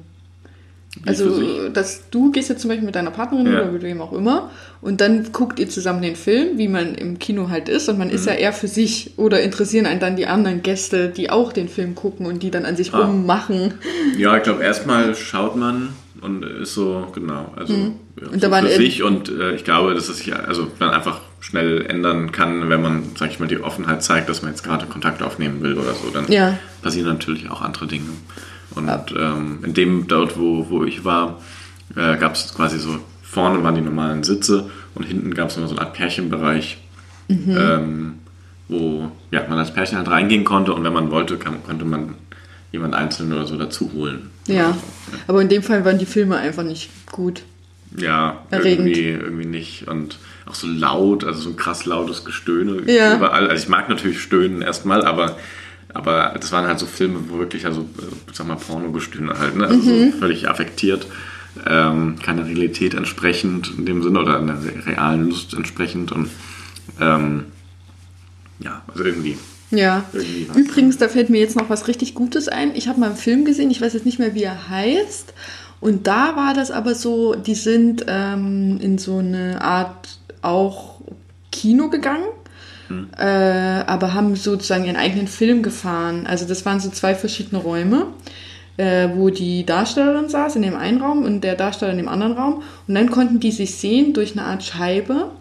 Wie 1.02 1.10
Also, 1.10 1.34
sich? 1.34 1.48
dass 1.74 2.04
du 2.12 2.32
gehst 2.32 2.50
jetzt 2.50 2.62
zum 2.62 2.70
Beispiel 2.70 2.86
mit 2.86 2.94
deiner 2.94 3.10
Partnerin 3.10 3.48
Ja. 3.48 3.62
oder 3.64 3.72
mit 3.72 3.82
wem 3.82 4.00
auch 4.00 4.14
immer 4.14 4.52
und 4.80 5.02
dann 5.02 5.32
guckt 5.32 5.58
ihr 5.60 5.68
zusammen 5.68 6.04
den 6.04 6.16
Film, 6.16 6.60
wie 6.60 6.68
man 6.68 6.94
im 6.94 7.18
Kino 7.18 7.50
halt 7.50 7.68
ist 7.68 7.90
und 7.90 7.98
man 7.98 8.10
Mhm. 8.10 8.14
ist 8.14 8.28
ja 8.28 8.34
eher 8.34 8.54
für 8.54 8.68
sich 8.68 9.14
oder 9.18 9.42
interessieren 9.42 9.88
einen 9.88 10.00
dann 10.00 10.16
die 10.16 10.28
anderen 10.28 10.62
Gäste, 10.62 11.10
die 11.10 11.32
auch 11.32 11.52
den 11.52 11.68
Film 11.68 11.96
gucken 11.96 12.28
und 12.28 12.44
die 12.44 12.52
dann 12.52 12.66
an 12.66 12.76
sich 12.76 12.94
Ah. 12.94 13.08
rummachen. 13.08 13.74
Ja, 14.20 14.38
ich 14.38 14.44
glaube, 14.44 14.62
erstmal 14.64 15.16
schaut 15.16 15.56
man 15.56 15.90
und 16.22 16.44
ist 16.44 16.76
so, 16.76 17.08
genau, 17.16 17.52
also 17.56 17.74
ja, 17.74 17.80
Mhm. 17.80 17.94
Und 18.32 18.42
so 18.44 18.50
für 18.52 18.68
sich 18.70 19.02
und 19.02 19.30
äh, 19.30 19.56
ich 19.56 19.64
glaube, 19.64 19.96
dass 19.96 20.08
es 20.10 20.18
sich 20.20 20.32
also 20.36 20.68
dann 20.78 20.92
einfach 20.92 21.20
schnell 21.44 21.86
ändern 21.86 22.32
kann, 22.32 22.70
wenn 22.70 22.82
man, 22.82 23.04
sag 23.18 23.30
ich 23.30 23.40
mal, 23.40 23.48
die 23.50 23.60
Offenheit 23.62 24.02
zeigt, 24.02 24.30
dass 24.30 24.42
man 24.42 24.52
jetzt 24.52 24.64
gerade 24.64 24.86
Kontakt 24.86 25.22
aufnehmen 25.22 25.62
will 25.62 25.78
oder 25.78 25.94
so, 25.94 26.10
dann 26.10 26.26
Ja. 26.32 26.58
passieren 26.82 27.08
natürlich 27.10 27.50
auch 27.52 27.62
andere 27.62 27.86
Dinge. 27.86 28.10
Und 28.74 28.90
ähm, 29.20 29.60
in 29.64 29.74
dem, 29.74 30.08
dort, 30.08 30.40
wo, 30.40 30.70
wo 30.70 30.86
ich 30.86 31.04
war, 31.04 31.42
äh, 31.98 32.18
gab 32.18 32.36
es 32.36 32.54
quasi 32.56 32.80
so, 32.80 32.98
vorne 33.22 33.62
waren 33.62 33.76
die 33.76 33.82
normalen 33.82 34.24
Sitze 34.24 34.70
und 34.96 35.04
hinten 35.04 35.34
gab 35.34 35.50
es 35.50 35.58
immer 35.58 35.68
so 35.68 35.76
eine 35.76 35.86
Art 35.86 35.94
Pärchenbereich, 35.94 36.78
Mhm. 37.28 37.58
ähm, 37.58 38.14
wo 38.70 39.12
ja, 39.32 39.46
man 39.48 39.58
als 39.60 39.74
Pärchen 39.74 39.98
halt 39.98 40.10
reingehen 40.10 40.44
konnte 40.46 40.74
und 40.74 40.84
wenn 40.84 40.94
man 40.94 41.12
wollte, 41.12 41.38
kann, 41.38 41.62
konnte 41.64 41.84
man 41.86 42.16
jemand 42.72 42.96
einzeln 42.96 43.32
oder 43.34 43.46
so 43.46 43.58
dazu 43.58 43.92
holen. 43.94 44.30
Ja. 44.48 44.72
So. 44.72 44.80
Aber 45.28 45.42
in 45.42 45.50
dem 45.50 45.62
Fall 45.64 45.84
waren 45.86 46.00
die 46.00 46.06
Filme 46.06 46.38
einfach 46.38 46.64
nicht 46.64 46.90
gut. 47.12 47.44
Ja, 47.98 48.44
Erregend. 48.50 48.88
irgendwie, 48.88 49.10
irgendwie 49.10 49.46
nicht. 49.46 49.88
Und 49.88 50.18
auch 50.46 50.56
so 50.56 50.68
laut, 50.68 51.24
also 51.24 51.42
so 51.42 51.50
ein 51.52 51.56
krass 51.56 51.86
lautes 51.86 52.26
Gestöhne 52.26 52.82
Ja. 52.92 53.16
überall. 53.16 53.48
Also 53.48 53.64
ich 53.64 53.70
mag 53.70 53.88
natürlich 53.90 54.20
Stöhnen 54.22 54.62
erstmal, 54.62 55.06
aber, 55.06 55.38
aber 55.94 56.34
das 56.40 56.52
waren 56.52 56.66
halt 56.68 56.80
so 56.80 56.86
Filme, 56.86 57.20
wo 57.30 57.38
wirklich, 57.40 57.66
also 57.66 57.82
äh, 57.82 58.34
sag 58.34 58.48
mal, 58.48 58.56
Pornogestöhne 58.56 59.38
halt, 59.38 59.56
ne? 59.56 59.68
Also 59.68 59.92
Mhm. 59.92 60.12
so 60.12 60.18
völlig 60.20 60.50
affektiert. 60.50 61.06
Ähm, 61.68 62.16
keine 62.24 62.48
Realität 62.48 62.96
entsprechend 62.96 63.72
in 63.78 63.86
dem 63.86 64.02
Sinne 64.02 64.20
oder 64.22 64.40
einer 64.40 64.58
realen 64.88 65.30
Lust 65.30 65.54
entsprechend. 65.54 66.12
Und 66.12 66.30
ähm, 67.00 67.46
ja, 68.60 68.82
also 68.88 69.04
irgendwie. 69.04 69.38
Ja. 69.70 70.04
Irgendwie. 70.14 70.48
Übrigens, 70.60 70.98
da 70.98 71.10
fällt 71.10 71.30
mir 71.30 71.40
jetzt 71.40 71.56
noch 71.56 71.70
was 71.70 71.88
richtig 71.88 72.16
Gutes 72.16 72.48
ein. 72.48 72.76
Ich 72.76 72.88
habe 72.88 73.00
mal 73.00 73.08
einen 73.08 73.16
Film 73.18 73.46
gesehen, 73.46 73.70
ich 73.72 73.82
weiß 73.82 73.94
jetzt 73.94 74.06
nicht 74.06 74.18
mehr, 74.20 74.34
wie 74.36 74.44
er 74.44 74.68
heißt. 74.70 75.34
Und 75.84 76.08
da 76.08 76.38
war 76.38 76.54
das 76.54 76.72
aber 76.72 76.96
so, 76.96 77.36
die 77.36 77.56
sind 77.56 78.06
ähm, 78.08 78.80
in 78.80 78.98
so 78.98 79.18
eine 79.18 79.62
Art 79.62 80.18
auch 80.42 81.02
Kino 81.52 81.90
gegangen, 81.90 82.24
äh, 83.18 83.26
aber 83.26 84.14
haben 84.14 84.38
sozusagen 84.38 84.86
ihren 84.86 84.96
eigenen 84.96 85.28
Film 85.28 85.62
gefahren. 85.62 86.26
Also 86.26 86.46
das 86.46 86.66
waren 86.66 86.80
so 86.80 86.90
zwei 86.90 87.16
verschiedene 87.16 87.62
Räume, 87.62 88.08
äh, 88.78 89.10
wo 89.14 89.30
die 89.30 89.66
Darstellerin 89.66 90.30
saß 90.30 90.56
in 90.56 90.62
dem 90.62 90.78
einen 90.78 91.02
Raum 91.02 91.24
und 91.24 91.42
der 91.42 91.56
Darsteller 91.56 91.92
in 91.92 91.98
dem 91.98 92.08
anderen 92.08 92.32
Raum. 92.32 92.64
Und 92.88 92.96
dann 92.96 93.12
konnten 93.12 93.42
die 93.42 93.52
sich 93.52 93.76
sehen 93.76 94.14
durch 94.14 94.38
eine 94.38 94.46
Art 94.46 94.64
Scheibe 94.64 95.32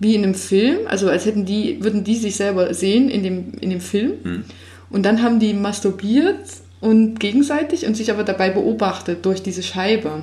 wie 0.00 0.16
in 0.16 0.24
einem 0.24 0.34
Film, 0.34 0.78
also 0.88 1.08
als 1.08 1.24
hätten 1.24 1.44
die, 1.44 1.84
würden 1.84 2.02
die 2.02 2.16
sich 2.16 2.34
selber 2.34 2.74
sehen 2.74 3.08
in 3.08 3.22
dem, 3.22 3.52
in 3.60 3.70
dem 3.70 3.80
Film. 3.80 4.14
Hm. 4.24 4.44
Und 4.90 5.04
dann 5.04 5.22
haben 5.22 5.38
die 5.38 5.54
masturbiert 5.54 6.40
und 6.80 7.20
gegenseitig 7.20 7.86
und 7.86 7.96
sich 7.96 8.10
aber 8.10 8.24
dabei 8.24 8.50
beobachtet 8.50 9.24
durch 9.24 9.42
diese 9.42 9.62
Scheibe. 9.62 10.22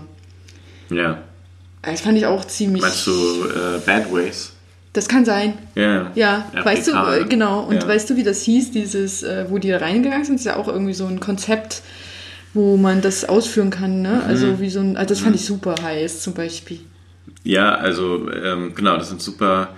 Ja. 0.90 1.22
Das 1.82 2.02
fand 2.02 2.18
ich 2.18 2.26
auch 2.26 2.46
ziemlich. 2.46 2.82
Meinst 2.82 3.08
du 3.08 3.12
äh, 3.12 3.80
Bad 3.86 4.12
Ways? 4.12 4.54
Das 4.94 5.08
kann 5.08 5.26
sein. 5.26 5.54
Ja. 5.76 6.12
Ja, 6.16 6.46
RPK, 6.54 6.66
weißt 6.66 6.88
du, 6.88 6.92
äh, 6.92 7.26
genau. 7.30 7.62
Und 7.62 7.84
ja. 7.84 7.88
weißt 7.88 8.10
du, 8.10 8.16
wie 8.16 8.24
das 8.24 8.42
hieß, 8.42 8.72
dieses, 8.72 9.22
äh, 9.22 9.46
wo 9.50 9.60
die 9.60 9.70
da 9.70 9.78
reingegangen 9.78 10.26
sind? 10.26 10.36
Das 10.36 10.42
ist 10.42 10.48
ja 10.48 10.56
auch 10.56 10.68
irgendwie 10.68 10.94
so 10.94 11.06
ein 11.06 11.20
Konzept 11.20 11.84
wo 12.58 12.76
man 12.76 13.02
das 13.02 13.24
ausführen 13.24 13.70
kann, 13.70 14.02
ne? 14.02 14.22
Mhm. 14.24 14.30
Also 14.30 14.60
wie 14.60 14.70
so 14.70 14.80
ein, 14.80 14.98
also 14.98 15.10
das 15.10 15.20
fand 15.20 15.36
ich 15.36 15.46
super 15.46 15.76
heiß 15.82 16.22
zum 16.22 16.34
Beispiel. 16.34 16.80
Ja, 17.48 17.76
also 17.76 18.30
ähm, 18.30 18.74
genau, 18.76 18.98
das 18.98 19.08
sind 19.08 19.22
super. 19.22 19.70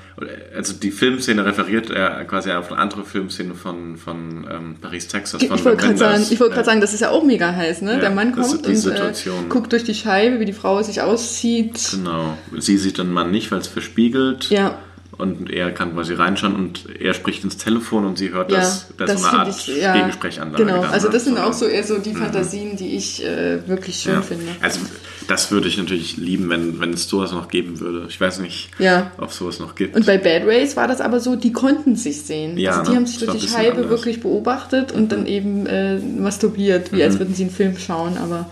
Also 0.56 0.74
die 0.74 0.90
Filmszene 0.90 1.46
referiert 1.46 1.92
äh, 1.92 2.26
quasi 2.28 2.52
auf 2.52 2.72
eine 2.72 2.82
andere 2.82 3.06
Filmszene 3.06 3.54
von, 3.54 3.96
von 3.96 4.48
ähm, 4.52 4.76
Paris, 4.82 5.08
Texas. 5.08 5.44
Von 5.44 5.56
Ich 5.56 5.64
wollte 5.64 5.78
gerade 5.86 5.98
sagen, 5.98 6.24
ich 6.24 6.40
wollte 6.40 6.52
Ja. 6.52 6.56
gerade 6.56 6.66
sagen, 6.66 6.82
das 6.82 6.96
ist 6.96 7.02
ja 7.02 7.12
auch 7.12 7.24
mega 7.24 7.54
heiß, 7.54 7.84
ne? 7.84 7.94
Ja, 7.94 8.00
Der 8.00 8.10
Mann 8.10 8.32
kommt 8.32 8.66
und 8.66 8.86
äh, 8.88 9.14
guckt 9.50 9.72
durch 9.72 9.84
die 9.84 9.94
Scheibe, 9.94 10.40
wie 10.40 10.46
die 10.46 10.54
Frau 10.54 10.82
sich 10.82 11.02
auszieht. 11.04 11.92
Genau. 11.92 12.36
Sie 12.58 12.78
sieht 12.78 12.98
den 12.98 13.12
Mann 13.12 13.30
nicht, 13.30 13.52
weil 13.52 13.60
es 13.60 13.68
verspiegelt. 13.68 14.50
Ja. 14.50 14.80
Und 15.20 15.52
er 15.52 15.72
kann 15.72 15.94
quasi 15.94 16.14
reinschauen 16.14 16.56
und 16.56 16.86
er 16.98 17.14
spricht 17.14 17.44
ins 17.44 17.58
Telefon 17.58 18.06
und 18.06 18.18
sie 18.18 18.32
hört 18.32 18.50
Ja, 18.52 18.60
das. 18.60 18.88
Das 18.98 19.12
ist 19.16 19.22
so 19.22 19.28
eine 19.28 19.40
Art 19.40 19.50
ich- 19.50 19.68
ja, 19.82 19.92
Gegensprechanlage. 19.94 20.64
Genau, 20.64 20.82
dann, 20.82 20.92
also 20.92 21.08
ne? 21.08 21.14
das 21.14 21.26
sind 21.26 21.36
So. 21.36 21.44
auch 21.44 21.52
so 21.52 21.66
eher 21.68 21.84
so 21.84 21.98
die 21.98 22.14
Fantasien, 22.16 22.78
die 22.78 22.96
ich 22.96 23.22
äh, 23.26 23.68
wirklich 23.68 23.98
schön 23.98 24.14
Ja. 24.14 24.22
finde. 24.22 24.46
Also 24.62 24.80
das 25.28 25.52
würde 25.52 25.68
ich 25.68 25.78
natürlich 25.78 26.16
lieben, 26.16 26.50
wenn, 26.50 26.80
wenn 26.80 26.94
es 26.94 27.10
sowas 27.10 27.34
noch 27.34 27.50
geben 27.50 27.82
würde. 27.82 28.06
Ich 28.08 28.20
weiß 28.22 28.40
nicht, 28.40 28.70
Ja. 28.80 29.12
ob 29.18 29.32
es 29.32 29.36
sowas 29.38 29.60
noch 29.60 29.76
gibt. 29.76 29.94
Und 29.98 30.06
bei 30.06 30.18
Bad 30.18 30.44
Race 30.46 30.78
war 30.78 30.88
das 30.88 31.02
aber 31.02 31.20
so, 31.20 31.36
die 31.36 31.52
konnten 31.52 31.98
sich 31.98 32.22
sehen. 32.22 32.58
Ja, 32.58 32.72
also 32.72 32.84
die 32.84 32.90
ne? 32.92 32.96
haben 32.96 33.06
sich 33.06 33.18
Das 33.20 33.28
durch 33.30 33.42
die 33.44 33.50
Scheibe 33.50 33.72
anders. 33.72 33.86
Mhm. 33.88 33.90
wirklich 33.90 34.22
beobachtet 34.22 34.94
und 34.94 35.12
dann 35.12 35.26
eben 35.28 35.66
äh, 35.66 36.00
masturbiert, 36.00 36.94
wie 36.94 37.04
als 37.04 37.20
würden 37.20 37.36
sie 37.36 37.44
einen 37.44 37.52
Film 37.52 37.78
schauen. 37.78 38.18
Aber 38.18 38.50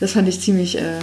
das 0.00 0.14
fand 0.14 0.26
ich 0.28 0.40
ziemlich 0.40 0.76
äh, 0.78 0.98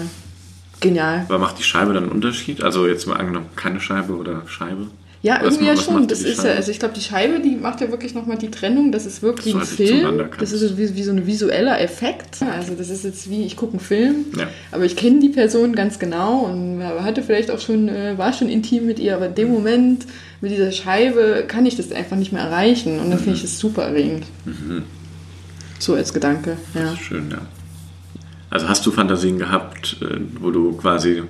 genial. 0.82 1.24
Aber 1.30 1.40
macht 1.40 1.58
die 1.58 1.64
Scheibe 1.64 1.94
dann 1.94 2.04
einen 2.04 2.12
Unterschied? 2.12 2.62
Also 2.62 2.86
jetzt 2.86 3.08
mal 3.08 3.16
angenommen, 3.16 3.48
keine 3.56 3.80
Scheibe 3.80 4.14
oder 4.18 4.44
Scheibe? 4.48 4.88
Ja, 5.26 5.40
Was 5.42 5.56
irgendwie 5.56 5.66
ja 5.66 5.76
schon. 5.76 6.08
Das 6.08 6.22
ist 6.22 6.44
ja, 6.44 6.52
also 6.52 6.70
ich 6.70 6.78
glaube, 6.78 6.94
die 6.94 7.02
Scheibe, 7.02 7.40
die 7.40 7.56
macht 7.56 7.82
ja 7.82 7.90
wirklich 7.90 8.14
nochmal 8.14 8.38
die 8.38 8.52
Trennung. 8.52 8.92
Das 8.92 9.08
ist 9.08 9.24
wirklich 9.24 9.56
Dass 9.56 9.72
ein 9.72 9.76
Film. 9.76 10.24
Das 10.40 10.52
ist 10.52 10.62
so 10.62 10.78
wie, 10.78 10.96
wie 10.96 11.02
so 11.02 11.10
ein 11.12 11.26
visueller 11.26 11.82
Effekt. 11.82 12.44
Also 12.44 12.76
das 12.76 12.92
ist 12.92 13.04
jetzt 13.06 13.28
wie, 13.28 13.44
ich 13.44 13.56
gucke 13.56 13.72
einen 13.72 13.80
Film, 13.80 14.26
Ja. 14.38 14.48
aber 14.72 14.86
ich 14.86 14.96
kenne 14.96 15.20
die 15.22 15.30
Person 15.30 15.74
ganz 15.74 15.98
genau 15.98 16.42
und 16.42 16.84
hatte 16.84 17.24
vielleicht 17.24 17.50
auch 17.50 17.60
schon, 17.60 17.90
äh, 17.90 18.16
war 18.20 18.34
schon 18.34 18.50
intim 18.50 18.86
mit 18.86 19.00
ihr, 19.00 19.16
aber 19.16 19.26
in 19.26 19.34
dem 19.34 19.50
Moment 19.52 20.06
mit 20.42 20.52
dieser 20.52 20.72
Scheibe 20.72 21.46
kann 21.48 21.66
ich 21.66 21.76
das 21.76 21.92
einfach 21.92 22.18
nicht 22.18 22.32
mehr 22.32 22.44
erreichen 22.44 23.00
und 23.00 23.10
dann 23.10 23.18
finde 23.18 23.34
ich 23.38 23.42
das 23.42 23.58
super 23.58 23.82
erregend. 23.82 24.26
So 25.80 25.96
als 25.96 26.14
Gedanke, 26.14 26.58
ja. 26.76 26.82
Das 26.84 26.94
ist 26.94 27.00
schön, 27.00 27.32
ja. 27.32 27.40
Also 28.52 28.70
hast 28.70 28.86
du 28.86 28.92
Fantasien 28.92 29.40
gehabt, 29.40 29.98
äh, 30.04 30.20
wo 30.40 30.52
du 30.52 30.74
quasi 30.74 31.24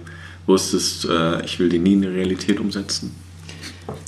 wusstest, 0.48 1.06
äh, 1.06 1.46
ich 1.46 1.60
will 1.60 1.70
die 1.70 1.80
nie 1.80 1.94
in 1.94 2.02
die 2.02 2.10
Realität 2.10 2.60
umsetzen? 2.60 3.16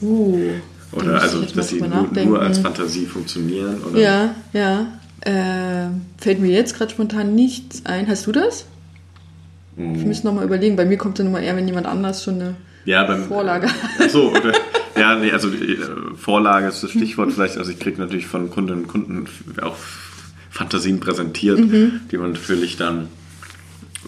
Uh, 0.02 0.52
Oder 0.92 1.22
also, 1.22 1.42
dass 1.42 1.70
sie 1.70 1.82
nur, 1.82 2.10
nur 2.26 2.42
als 2.42 2.60
Fantasie 2.60 3.06
funktionieren? 3.06 3.84
Oder? 3.84 4.00
Ja, 4.00 4.36
ja. 4.54 4.88
Äh, 5.22 5.90
fällt 6.18 6.40
mir 6.40 6.52
jetzt 6.52 6.76
gerade 6.78 6.92
spontan 6.92 7.36
nichts 7.36 7.86
ein. 7.86 8.08
Hast 8.08 8.28
du 8.28 8.32
das? 8.32 8.66
Hm. 9.76 9.96
Ich 9.96 10.06
müsste 10.06 10.28
nochmal 10.28 10.46
überlegen. 10.46 10.76
Bei 10.76 10.86
mir 10.86 10.98
kommt 10.98 11.20
dann 11.20 11.28
immer 11.28 11.42
eher, 11.42 11.56
wenn 11.56 11.68
jemand 11.68 11.88
anders 11.88 12.24
schon 12.24 12.36
eine 12.36 12.56
Ja, 12.86 13.04
beim, 13.04 13.26
Vorlage 13.26 13.68
hat. 13.68 14.12
So, 14.12 14.32
oder? 14.32 14.54
Ja, 14.98 15.14
nee, 15.16 15.32
also 15.32 15.50
äh, 15.50 15.78
Vorlage 16.16 16.68
ist 16.68 16.82
das 16.82 16.90
Stichwort 16.90 17.32
vielleicht. 17.32 17.58
Also 17.58 17.70
ich 17.70 17.78
kriege 17.78 18.00
natürlich 18.02 18.26
von 18.26 18.50
Kundinnen 18.50 18.86
und 18.86 18.88
Kunden 18.88 19.28
auch 19.62 19.76
Fantasien 20.50 21.00
präsentiert, 21.00 21.60
Mhm. 21.60 22.02
die 22.10 22.18
man 22.18 22.32
natürlich 22.32 22.78
dann 22.78 23.08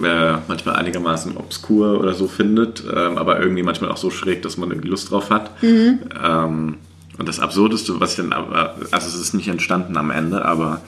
äh, 0.04 0.38
manchmal 0.48 0.76
einigermaßen 0.76 1.38
obskur 1.38 2.00
oder 2.00 2.14
so 2.14 2.28
findet, 2.28 2.84
ähm, 2.84 3.18
aber 3.18 3.40
irgendwie 3.40 3.64
manchmal 3.64 3.92
auch 3.92 3.98
so 3.98 4.10
schräg, 4.12 4.42
dass 4.42 4.58
man 4.58 4.70
irgendwie 4.72 4.90
Lust 4.90 5.12
drauf 5.12 5.30
hat. 5.30 5.62
Mhm. 5.64 6.00
Ähm, 6.24 6.76
und 7.18 7.28
das 7.28 7.40
Absurdeste, 7.40 8.00
was 8.00 8.12
ich 8.12 8.18
dann, 8.18 8.32
aber, 8.34 8.76
also 8.92 9.08
es 9.08 9.16
ist 9.16 9.34
nicht 9.34 9.48
entstanden 9.50 9.98
am 9.98 10.10
Ende, 10.10 10.46
aber 10.46 10.82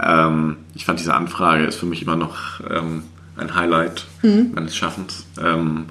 ähm, 0.00 0.56
ich 0.74 0.84
fand 0.86 0.98
diese 0.98 1.14
Anfrage 1.14 1.64
ist 1.64 1.76
für 1.76 1.86
mich 1.86 2.02
immer 2.02 2.16
noch 2.16 2.60
ähm, 2.70 3.02
ein 3.36 3.54
Highlight 3.54 4.06
Mhm. 4.22 4.52
meines 4.54 4.76
Schaffens. 4.76 5.26
Ähm, 5.42 5.86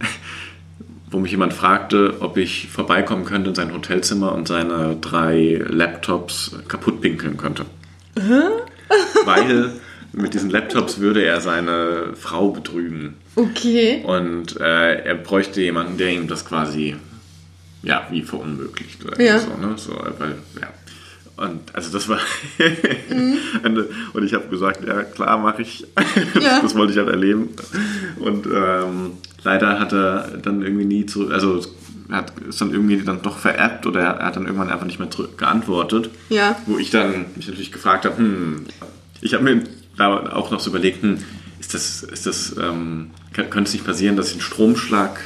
wo 1.10 1.20
mich 1.20 1.30
jemand 1.30 1.52
fragte, 1.52 2.16
ob 2.20 2.36
ich 2.36 2.68
vorbeikommen 2.70 3.24
könnte 3.24 3.50
in 3.50 3.54
sein 3.54 3.72
Hotelzimmer 3.72 4.32
und 4.32 4.48
seine 4.48 4.96
drei 5.00 5.62
Laptops 5.68 6.56
kaputt 6.66 7.00
pinkeln 7.00 7.36
könnte. 7.36 7.66
Weil 9.24 9.72
mit 10.16 10.34
diesen 10.34 10.50
Laptops 10.50 10.98
würde 11.00 11.24
er 11.24 11.40
seine 11.40 12.14
Frau 12.14 12.50
betrügen. 12.50 13.14
Okay. 13.36 14.02
Und 14.04 14.60
äh, 14.60 14.94
er 15.04 15.14
bräuchte 15.16 15.60
jemanden, 15.60 15.98
der 15.98 16.10
ihm 16.10 16.28
das 16.28 16.44
quasi, 16.44 16.96
ja, 17.82 18.06
wie 18.10 18.22
verunmöglicht. 18.22 19.04
Oder 19.04 19.20
Ja. 19.20 19.38
So, 19.38 19.48
ne? 19.56 19.74
so, 19.76 19.92
weil, 20.18 20.36
ja. 20.60 20.68
Und 21.36 21.74
also 21.74 21.90
das 21.92 22.08
war. 22.08 22.20
Mhm. 23.10 23.36
Und 24.12 24.24
ich 24.24 24.34
habe 24.34 24.48
gesagt, 24.48 24.86
ja 24.86 25.02
klar, 25.02 25.38
mache 25.38 25.62
ich. 25.62 25.86
Ja. 26.40 26.60
das 26.60 26.74
wollte 26.74 26.92
ich 26.92 26.98
halt 26.98 27.08
erleben. 27.08 27.50
Und 28.18 28.46
ähm, 28.46 29.12
leider 29.42 29.78
hat 29.78 29.92
er 29.92 30.38
dann 30.42 30.62
irgendwie 30.62 30.84
nie 30.84 31.06
zu. 31.06 31.30
Also 31.30 31.60
er 32.08 32.16
hat 32.18 32.32
ist 32.48 32.60
dann 32.60 32.72
irgendwie 32.72 33.02
dann 33.02 33.22
doch 33.22 33.38
vererbt 33.38 33.86
oder 33.86 34.00
er 34.00 34.26
hat 34.26 34.36
dann 34.36 34.46
irgendwann 34.46 34.70
einfach 34.70 34.86
nicht 34.86 34.98
mehr 34.98 35.10
zurück 35.10 35.38
geantwortet. 35.38 36.10
Ja. 36.28 36.56
Wo 36.66 36.78
ich 36.78 36.90
dann 36.90 37.26
mich 37.36 37.46
natürlich 37.46 37.72
gefragt 37.72 38.04
habe, 38.04 38.16
hm, 38.16 38.66
ich 39.20 39.34
habe 39.34 39.44
mir 39.44 39.62
da 39.96 40.32
auch 40.32 40.50
noch 40.50 40.60
so 40.60 40.70
überlegt, 40.70 41.04
ist 41.60 41.74
das, 41.74 42.02
ist 42.02 42.26
das, 42.26 42.54
ähm, 42.58 43.10
kann- 43.32 43.50
könnte 43.50 43.68
es 43.68 43.74
nicht 43.74 43.86
passieren, 43.86 44.16
dass 44.16 44.28
ich 44.28 44.32
einen 44.34 44.40
Stromschlag 44.42 45.20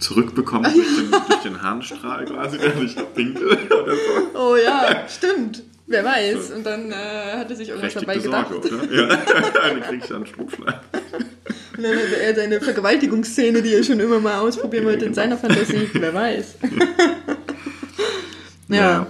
zurückbekomme 0.00 0.72
durch 0.72 0.96
den, 0.96 1.10
durch 1.10 1.42
den 1.42 1.62
Harnstrahl 1.62 2.24
quasi, 2.24 2.58
wenn 2.60 2.84
ich 2.86 2.94
pinkel 3.14 3.46
oder 3.48 3.94
so. 3.94 4.38
Oh 4.38 4.56
ja, 4.56 5.04
stimmt. 5.08 5.62
Wer 5.90 6.04
weiß. 6.04 6.50
Und 6.50 6.66
dann 6.66 6.92
äh, 6.92 6.94
hat 7.38 7.48
er 7.50 7.56
sich 7.56 7.70
irgendwas 7.70 7.94
dabei 7.94 8.18
gedacht. 8.18 8.48
Sorge, 8.50 8.68
oder? 8.76 8.94
Ja, 8.94 9.06
dann 9.62 9.80
krieg 9.82 10.02
ich 10.04 10.14
einen 10.14 10.26
Stromschlag. 10.26 10.80
Und 11.76 11.82
dann 11.82 11.92
hatte 11.96 12.20
er 12.20 12.34
seine 12.34 12.60
Vergewaltigungsszene, 12.60 13.62
die 13.62 13.72
er 13.72 13.82
schon 13.82 13.98
immer 13.98 14.20
mal 14.20 14.38
ausprobieren 14.40 14.84
wollte 14.84 15.06
in 15.06 15.14
seiner 15.14 15.38
Fantasie. 15.38 15.88
Wer 15.94 16.12
weiß. 16.12 16.56
ja. 18.68 19.06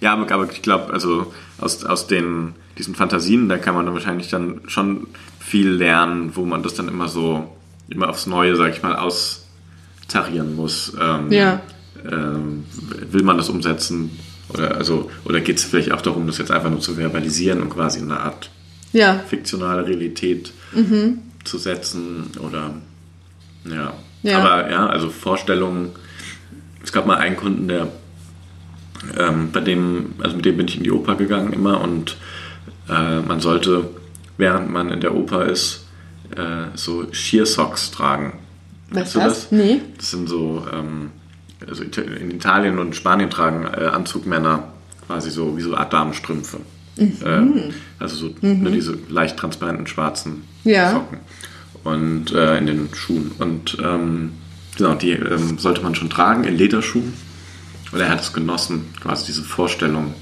Ja, 0.00 0.12
aber, 0.12 0.32
aber 0.32 0.50
ich 0.50 0.62
glaube, 0.62 0.92
also 0.92 1.32
aus, 1.60 1.84
aus 1.84 2.06
den, 2.06 2.54
diesen 2.78 2.94
Fantasien, 2.94 3.48
da 3.48 3.58
kann 3.58 3.74
man 3.74 3.84
dann 3.84 3.94
wahrscheinlich 3.94 4.28
dann 4.30 4.60
schon 4.66 5.08
viel 5.40 5.68
lernen, 5.70 6.36
wo 6.36 6.44
man 6.44 6.62
das 6.62 6.74
dann 6.74 6.88
immer 6.88 7.08
so, 7.08 7.54
immer 7.88 8.08
aufs 8.08 8.26
Neue, 8.26 8.56
sag 8.56 8.72
ich 8.74 8.82
mal, 8.82 8.94
austarieren 8.96 10.54
muss. 10.56 10.92
Ähm, 11.00 11.30
Ja. 11.32 11.60
ähm, 12.10 12.64
will 13.10 13.22
man 13.22 13.36
das 13.36 13.48
umsetzen? 13.48 14.10
Oder, 14.50 14.76
also, 14.76 15.10
oder 15.24 15.40
geht 15.40 15.58
es 15.58 15.64
vielleicht 15.64 15.92
auch 15.92 16.00
darum, 16.00 16.26
das 16.26 16.38
jetzt 16.38 16.50
einfach 16.50 16.70
nur 16.70 16.80
zu 16.80 16.96
verbalisieren 16.96 17.60
und 17.62 17.70
quasi 17.70 17.98
in 17.98 18.10
eine 18.10 18.20
Art 18.20 18.50
Ja. 18.92 19.18
fiktionale 19.28 19.86
Realität 19.86 20.52
zu 21.44 21.58
setzen? 21.58 22.30
Oder 22.40 22.74
ja. 23.64 23.92
Ja. 24.22 24.38
Aber 24.40 24.70
ja, 24.70 24.86
also 24.86 25.10
Vorstellungen. 25.10 25.90
Es 26.82 26.92
gab 26.92 27.06
mal 27.06 27.18
einen 27.18 27.36
Kunden, 27.36 27.68
der 27.68 27.88
ähm, 29.16 29.50
bei 29.52 29.60
dem, 29.60 30.14
also 30.20 30.36
mit 30.36 30.44
dem 30.44 30.56
bin 30.56 30.66
ich 30.68 30.76
in 30.76 30.82
die 30.84 30.90
Oper 30.90 31.14
gegangen 31.14 31.52
immer 31.52 31.80
und 31.80 32.16
äh, 32.88 33.20
man 33.20 33.40
sollte, 33.40 33.90
während 34.36 34.70
man 34.70 34.90
in 34.90 35.00
der 35.00 35.14
Oper 35.14 35.46
ist, 35.46 35.86
äh, 36.36 36.76
so 36.76 37.06
Sheer-Socks 37.12 37.90
tragen. 37.90 38.38
Was 38.90 39.12
du 39.12 39.18
das? 39.18 39.52
Nee. 39.52 39.80
Das 39.96 40.10
sind 40.10 40.28
so, 40.28 40.66
ähm, 40.72 41.10
also 41.68 41.82
in 41.82 42.30
Italien 42.30 42.78
und 42.78 42.96
Spanien 42.96 43.30
tragen 43.30 43.66
äh, 43.66 43.86
Anzugmänner 43.86 44.64
quasi 45.06 45.30
so 45.30 45.56
wie 45.56 45.62
so 45.62 45.74
Damenstrümpfe. 45.74 46.58
Mhm. 46.96 47.16
Äh, 47.24 47.72
also 47.98 48.16
so 48.16 48.34
nur 48.42 48.70
diese 48.70 48.98
leicht 49.08 49.36
transparenten 49.36 49.86
schwarzen 49.86 50.44
Ja. 50.64 50.92
Socken. 50.92 51.18
Und 51.84 52.32
äh, 52.32 52.58
in 52.58 52.66
den 52.66 52.88
Schuhen. 52.94 53.30
Und 53.38 53.78
ähm, 53.82 54.32
genau, 54.76 54.94
die 54.94 55.12
ähm, 55.12 55.58
sollte 55.58 55.82
man 55.82 55.94
schon 55.94 56.10
tragen 56.10 56.44
in 56.44 56.56
Lederschuhen. 56.56 57.14
Und 57.92 58.00
er 58.00 58.10
hat 58.10 58.20
es 58.20 58.32
genossen, 58.32 58.86
quasi 59.00 59.26
diese 59.26 59.42
Vorstellung, 59.42 60.12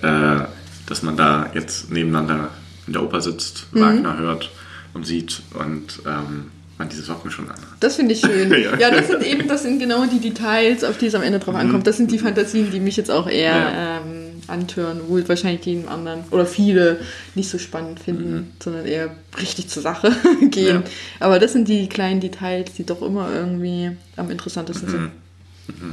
äh, 0.00 0.40
dass 0.86 1.02
man 1.02 1.16
da 1.16 1.50
jetzt 1.54 1.90
nebeneinander 1.90 2.50
in 2.86 2.92
der 2.92 3.02
Oper 3.02 3.20
sitzt, 3.20 3.66
Mhm. 3.72 3.80
Wagner 3.80 4.18
hört 4.18 4.50
und 4.92 5.06
sieht 5.06 5.42
und 5.54 6.00
ähm, 6.06 6.50
man 6.76 6.88
diese 6.88 7.02
Socken 7.02 7.30
schon 7.30 7.44
anhat. 7.48 7.64
Das 7.80 7.96
finde 7.96 8.14
ich 8.14 8.20
schön. 8.20 8.50
Ja. 8.62 8.76
ja. 8.76 8.90
das 8.90 9.06
sind 9.08 9.22
eben, 9.24 9.46
das 9.48 9.62
sind 9.62 9.78
genau 9.78 10.04
die 10.06 10.18
Details, 10.18 10.82
auf 10.84 10.98
die 10.98 11.06
es 11.06 11.14
am 11.14 11.22
Ende 11.22 11.38
drauf 11.38 11.54
ankommt. 11.54 11.86
Das 11.86 11.96
sind 11.96 12.10
die 12.10 12.18
Fantasien, 12.18 12.70
die 12.72 12.80
mich 12.80 12.96
jetzt 12.96 13.10
auch 13.12 13.28
eher 13.28 13.54
Ja. 13.54 13.96
ähm, 13.98 14.42
antören, 14.48 15.00
obwohl 15.02 15.26
wahrscheinlich 15.28 15.62
die 15.62 15.84
anderen 15.88 16.20
oder 16.30 16.44
viele 16.44 16.98
nicht 17.34 17.48
so 17.48 17.58
spannend 17.58 17.98
finden, 18.00 18.52
sondern 18.62 18.84
eher 18.84 19.14
richtig 19.40 19.68
zur 19.68 19.82
Sache 19.82 20.12
gehen. 20.50 20.82
Ja. 20.82 20.90
Aber 21.20 21.38
das 21.38 21.52
sind 21.54 21.66
die 21.68 21.88
kleinen 21.88 22.20
Details, 22.20 22.72
die 22.74 22.84
doch 22.84 23.00
immer 23.02 23.30
irgendwie 23.32 23.92
am 24.16 24.30
interessantesten 24.30 24.90
sind, 24.90 25.10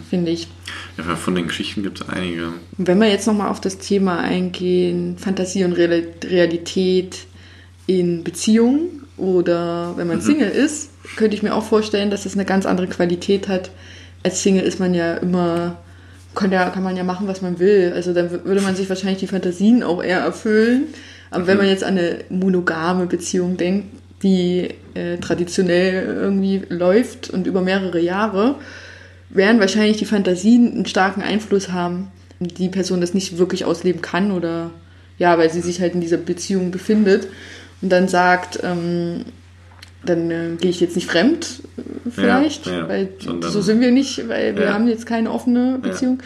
finde 0.10 0.32
ich. 0.32 0.48
Ja, 0.98 1.16
von 1.16 1.36
den 1.36 1.48
Geschichten 1.48 1.84
gibt 1.84 2.02
es 2.02 2.10
einige. 2.10 2.50
Wenn 2.78 3.00
wir 3.00 3.10
jetzt 3.10 3.28
nochmal 3.28 3.50
auf 3.50 3.62
das 3.62 3.78
Thema 3.78 4.20
eingehen, 4.20 5.18
Fantasie 5.18 5.64
und 5.64 5.74
Real- 5.74 6.08
Realität 6.24 7.26
in 7.88 8.24
Beziehungen 8.24 9.04
oder 9.18 9.94
wenn 9.98 10.08
man 10.08 10.22
Single 10.22 10.50
ist, 10.50 10.90
könnte 11.16 11.36
ich 11.36 11.44
mir 11.44 11.54
auch 11.54 11.64
vorstellen, 11.64 12.10
dass 12.10 12.26
es 12.26 12.34
eine 12.34 12.46
ganz 12.46 12.66
andere 12.66 12.88
Qualität 12.88 13.48
hat. 13.48 13.72
Als 14.24 14.44
Single 14.44 14.64
ist 14.64 14.80
man 14.80 14.94
ja 14.94 15.16
immer, 15.16 15.78
kann, 16.36 16.52
ja, 16.52 16.70
kann 16.70 16.84
man 16.84 16.96
ja 16.96 17.04
machen, 17.04 17.28
was 17.28 17.42
man 17.42 17.60
will. 17.60 17.92
Also 17.96 18.14
dann 18.14 18.30
würde 18.32 18.62
man 18.62 18.76
sich 18.76 18.88
wahrscheinlich 18.90 19.20
die 19.20 19.28
Fantasien 19.28 19.84
auch 19.84 20.04
eher 20.04 20.20
erfüllen, 20.20 20.86
Aber 21.32 21.48
wenn 21.48 21.58
man 21.58 21.68
jetzt 21.68 21.84
an 21.84 21.98
eine 21.98 22.20
monogame 22.30 23.08
Beziehung 23.08 23.58
denkt, 23.58 23.88
die 24.22 24.70
äh, 24.94 25.18
traditionell 25.18 26.06
irgendwie 26.06 26.62
läuft 26.70 27.30
und 27.30 27.48
über 27.48 27.62
mehrere 27.62 28.00
Jahre, 28.00 28.56
werden 29.34 29.60
wahrscheinlich 29.60 29.98
die 29.98 30.06
Fantasien 30.06 30.72
einen 30.74 30.86
starken 30.86 31.22
Einfluss 31.22 31.72
haben, 31.72 32.08
die 32.40 32.70
Person 32.70 33.02
das 33.02 33.14
nicht 33.14 33.38
wirklich 33.38 33.66
ausleben 33.66 34.02
kann 34.02 34.32
oder 34.32 34.72
ja, 35.18 35.38
weil 35.38 35.52
sie 35.52 35.62
sich 35.62 35.80
halt 35.82 35.94
in 35.94 36.02
dieser 36.02 36.18
Beziehung 36.18 36.72
befindet 36.72 37.28
und 37.82 37.90
dann 37.92 38.08
sagt, 38.08 38.60
ähm, 38.64 39.26
dann 40.04 40.32
äh, 40.32 40.50
gehe 40.60 40.72
ich 40.72 40.80
jetzt 40.82 40.96
nicht 40.96 41.08
fremd, 41.10 41.62
äh, 41.78 42.10
vielleicht, 42.10 42.66
Ja, 42.66 42.80
ja, 42.80 42.90
weil 42.90 43.10
sondern- 43.20 43.52
so 43.52 43.62
sind 43.62 43.82
wir 43.82 43.92
nicht, 43.92 44.28
weil 44.28 44.56
wir 44.56 44.66
Ja. 44.66 44.74
haben 44.74 44.88
jetzt 44.88 45.06
keine 45.06 45.32
offene 45.32 45.78
Beziehung. 45.80 46.22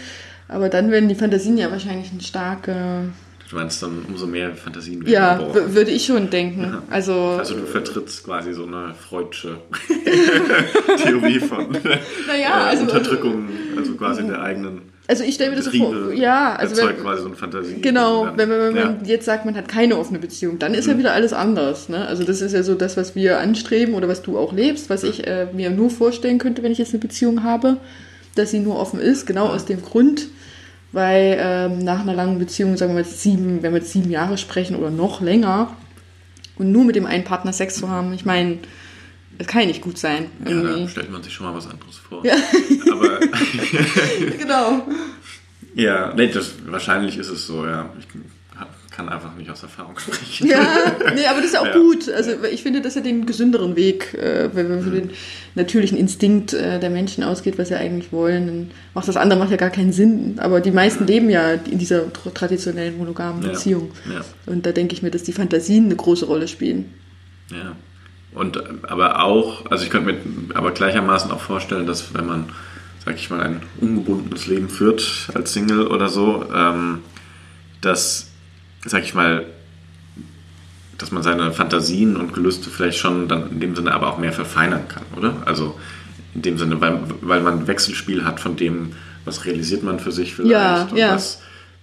Aber 0.47 0.69
dann 0.69 0.91
werden 0.91 1.09
die 1.09 1.15
Fantasien 1.15 1.57
ja 1.57 1.71
wahrscheinlich 1.71 2.11
eine 2.11 2.21
starke, 2.21 3.09
Du 3.49 3.57
meinst 3.57 3.81
dann 3.83 4.03
umso 4.07 4.25
mehr 4.25 4.55
Fantasien 4.55 5.05
werden 5.05 5.13
ja, 5.13 5.73
würde 5.73 5.91
ich 5.91 6.05
schon 6.05 6.29
denken. 6.31 6.79
Also, 6.89 7.13
Also 7.37 7.53
du 7.55 7.65
vertrittst 7.65 8.23
quasi 8.23 8.53
so 8.53 8.65
eine 8.65 8.95
freudsche 8.95 9.57
Theorie 11.03 11.39
von 11.39 11.67
naja, 12.27 12.65
äh, 12.65 12.69
also, 12.69 12.83
Unterdrückung, 12.83 13.49
also 13.77 13.93
quasi 13.95 14.25
der 14.25 14.41
eigenen 14.41 14.81
also 15.07 15.23
ich 15.23 15.35
stelle 15.35 15.51
mir 15.51 15.57
das 15.57 15.65
so 15.65 15.71
vor, 15.71 16.11
ja, 16.13 16.55
also 16.55 16.73
erzeugt 16.75 16.97
wenn, 16.97 17.03
quasi 17.05 17.21
so 17.21 17.27
eine 17.27 17.35
Fantasie. 17.35 17.79
Genau, 17.79 18.25
Dann- 18.25 18.37
wenn, 18.39 18.49
man- 18.49 18.59
wenn 18.59 18.75
ja. 18.75 18.85
man 18.85 19.05
jetzt 19.05 19.25
sagt, 19.25 19.45
man 19.45 19.55
hat 19.55 19.67
keine 19.67 19.97
offene 19.99 20.17
Beziehung, 20.17 20.57
dann 20.57 20.73
ist 20.73 20.87
ja 20.87 20.97
wieder 20.97 21.13
alles 21.13 21.31
anders. 21.31 21.89
Ne? 21.89 22.07
Also 22.07 22.23
das 22.23 22.41
ist 22.41 22.53
ja 22.53 22.63
so 22.63 22.73
das, 22.73 22.97
was 22.97 23.13
wir 23.13 23.39
anstreben 23.39 23.93
oder 23.93 24.07
was 24.07 24.23
du 24.23 24.35
auch 24.39 24.51
lebst, 24.51 24.89
was 24.89 25.03
ich 25.03 25.27
äh, 25.27 25.45
mir 25.53 25.69
nur 25.69 25.91
vorstellen 25.91 26.39
könnte, 26.39 26.63
wenn 26.63 26.71
ich 26.71 26.79
jetzt 26.79 26.89
eine 26.95 27.01
Beziehung 27.01 27.43
habe, 27.43 27.77
dass 28.33 28.49
sie 28.49 28.59
nur 28.59 28.79
offen 28.79 28.99
ist, 28.99 29.27
genau 29.27 29.45
aus 29.45 29.65
dem 29.65 29.83
Grund, 29.83 30.25
weil 30.95 31.37
ähm, 31.37 31.79
nach 31.79 31.99
einer 31.99 32.13
langen 32.13 32.39
Beziehung, 32.39 32.77
sagen 32.77 32.91
wir 32.91 33.01
mal 33.01 33.05
jetzt 33.05 33.21
sieben, 33.21 33.61
wenn 33.61 33.73
wir 33.73 33.81
jetzt 33.81 33.91
sieben 33.91 34.09
Jahre 34.09 34.37
sprechen 34.37 34.77
oder 34.77 34.89
noch 34.89 35.19
länger 35.19 35.75
und 36.57 36.71
nur 36.71 36.85
mit 36.85 36.95
dem 36.95 37.05
einen 37.05 37.25
Partner 37.25 37.51
Sex 37.51 37.75
zu 37.75 37.89
haben, 37.89 38.13
ich 38.13 38.23
meine, 38.23 38.59
das 39.37 39.47
kann 39.47 39.63
ja 39.63 39.67
nicht 39.67 39.81
gut 39.81 39.97
sein. 39.97 40.27
Ja, 40.47 40.61
da 40.61 40.87
stellt 40.87 41.11
man 41.11 41.21
sich 41.21 41.33
schon 41.33 41.47
mal 41.47 41.53
was 41.53 41.69
anderes 41.69 41.97
vor. 41.97 42.25
Ja. 42.25 42.35
Aber 42.93 43.19
genau. 44.39 44.87
ja, 45.75 46.13
nee, 46.15 46.27
das, 46.27 46.53
wahrscheinlich 46.65 47.17
ist 47.17 47.29
es 47.29 47.45
so, 47.45 47.65
ja. 47.65 47.89
Ich 47.99 48.07
kann 48.95 49.09
einfach 49.09 49.35
nicht 49.35 49.49
aus 49.49 49.61
Erfahrung 49.63 49.97
sprechen. 49.99 50.47
Ja, 50.47 50.59
nee, 51.15 51.25
aber 51.25 51.37
das 51.37 51.47
ist 51.47 51.53
ja 51.53 51.61
auch 51.61 51.65
Ja. 51.67 51.73
gut. 51.73 52.09
Also 52.09 52.31
ich 52.51 52.63
finde, 52.63 52.79
das 52.81 52.89
ist 52.89 52.95
ja 52.95 53.01
den 53.01 53.25
gesünderen 53.25 53.75
Weg, 53.75 54.13
äh, 54.13 54.49
wenn 54.53 54.69
man 54.69 54.81
von 54.83 54.93
den 54.93 55.09
natürlichen 55.55 55.97
Instinkt 55.97 56.53
äh, 56.53 56.79
der 56.79 56.89
Menschen 56.89 57.23
ausgeht, 57.23 57.57
was 57.57 57.67
sie 57.69 57.75
eigentlich 57.75 58.11
wollen. 58.11 58.47
Dann 58.47 58.71
macht 58.93 59.07
das 59.07 59.17
andere 59.17 59.39
macht 59.39 59.51
ja 59.51 59.57
gar 59.57 59.69
keinen 59.69 59.91
Sinn. 59.93 60.35
Aber 60.39 60.61
die 60.61 60.71
meisten 60.71 61.05
leben 61.07 61.29
ja 61.29 61.51
in 61.53 61.77
dieser 61.79 62.03
tra- 62.07 62.33
traditionellen 62.33 62.97
monogamen 62.97 63.41
Ja. 63.43 63.49
Beziehung. 63.49 63.91
Ja. 64.13 64.21
Und 64.45 64.65
da 64.65 64.71
denke 64.71 64.93
ich 64.93 65.01
mir, 65.01 65.11
dass 65.11 65.23
die 65.23 65.33
Fantasien 65.33 65.85
eine 65.85 65.95
große 65.95 66.25
Rolle 66.25 66.47
spielen. 66.47 66.93
Ja. 67.51 67.75
Und 68.33 68.61
aber 68.89 69.23
auch, 69.23 69.69
also 69.71 69.83
ich 69.85 69.89
könnte 69.89 70.13
mir 70.13 70.55
aber 70.55 70.71
gleichermaßen 70.71 71.31
auch 71.31 71.39
vorstellen, 71.39 71.85
dass 71.87 72.13
wenn 72.13 72.25
man, 72.25 72.49
sag 73.05 73.15
ich 73.15 73.29
mal, 73.29 73.39
ein 73.41 73.61
ungebundenes 73.79 74.47
Leben 74.47 74.67
führt 74.67 75.29
als 75.33 75.53
Single 75.53 75.87
oder 75.87 76.09
so, 76.09 76.43
ähm, 76.53 76.99
dass, 77.81 78.27
sag 78.85 79.03
ich 79.03 79.13
mal, 79.13 79.45
dass 80.97 81.11
man 81.11 81.23
seine 81.23 81.51
Fantasien 81.51 82.15
und 82.15 82.33
Gelüste 82.33 82.69
vielleicht 82.69 82.97
schon 82.99 83.27
dann 83.27 83.49
in 83.51 83.59
dem 83.59 83.75
Sinne 83.75 83.93
aber 83.93 84.07
auch 84.07 84.17
mehr 84.17 84.31
verfeinern 84.31 84.87
kann, 84.87 85.03
oder? 85.17 85.35
Also 85.45 85.77
in 86.33 86.41
dem 86.41 86.57
Sinne, 86.57 86.79
weil, 86.79 86.99
weil 87.21 87.41
man 87.41 87.59
ein 87.59 87.67
Wechselspiel 87.67 88.23
hat 88.23 88.39
von 88.39 88.55
dem, 88.55 88.93
was 89.25 89.45
realisiert 89.45 89.83
man 89.83 89.99
für 89.99 90.11
sich 90.11 90.35
vielleicht 90.35 90.51
Ja, 90.51 90.83
und 90.83 90.97
ja. 90.97 91.13
was 91.13 91.41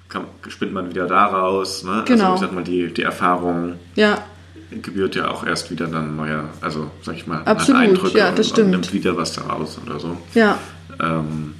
kann, 0.08 0.24
spinnt 0.48 0.72
man 0.72 0.88
wieder 0.90 1.06
daraus. 1.06 1.84
Ne? 1.84 2.04
Genau. 2.06 2.32
Also 2.32 2.34
ich 2.34 2.40
sag 2.40 2.52
mal, 2.52 2.64
die, 2.64 2.92
die 2.92 3.02
Erfahrung 3.02 3.74
Ja, 3.94 4.22
gebührt 4.70 5.14
ja 5.16 5.28
auch 5.28 5.44
erst 5.44 5.70
wieder 5.70 5.86
dann 5.86 6.16
neuer, 6.16 6.44
also 6.60 6.90
sag 7.02 7.16
ich 7.16 7.26
mal, 7.26 7.42
Absolut, 7.44 7.80
hat 7.80 7.88
Eindrücke 7.88 8.18
ja, 8.18 8.30
das 8.30 8.46
und, 8.48 8.52
stimmt. 8.52 8.66
und 8.66 8.70
nimmt 8.72 8.92
wieder 8.92 9.16
was 9.16 9.32
daraus 9.34 9.78
oder 9.84 9.98
so. 10.00 10.16
ja. 10.34 10.58
Ähm, 11.00 11.54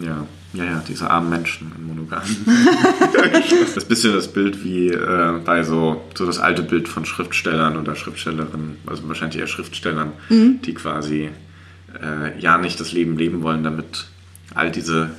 ja, 0.00 0.26
ja, 0.56 0.64
ja, 0.64 0.82
diese 0.88 1.10
armen 1.10 1.30
Menschen 1.30 1.72
in 1.76 1.86
Monogamen. 1.86 2.46
das 3.32 3.52
ist 3.52 3.78
ein 3.82 3.88
bisschen 3.88 4.14
das 4.14 4.28
Bild 4.28 4.64
wie 4.64 4.88
äh, 4.88 5.34
bei 5.44 5.62
so, 5.62 6.02
so 6.14 6.24
das 6.26 6.38
alte 6.38 6.62
Bild 6.62 6.88
von 6.88 7.04
Schriftstellern 7.04 7.76
oder 7.76 7.94
Schriftstellerinnen, 7.96 8.78
also 8.86 9.06
wahrscheinlich 9.08 9.38
eher 9.40 9.46
Schriftstellern, 9.46 10.12
Mhm. 10.28 10.60
die 10.62 10.74
quasi 10.74 11.30
äh, 12.02 12.38
ja 12.40 12.58
nicht 12.58 12.78
das 12.80 12.92
Leben 12.92 13.16
leben 13.18 13.42
wollen, 13.42 13.62
damit 13.64 14.06
all 14.54 14.70
diese 14.70 15.10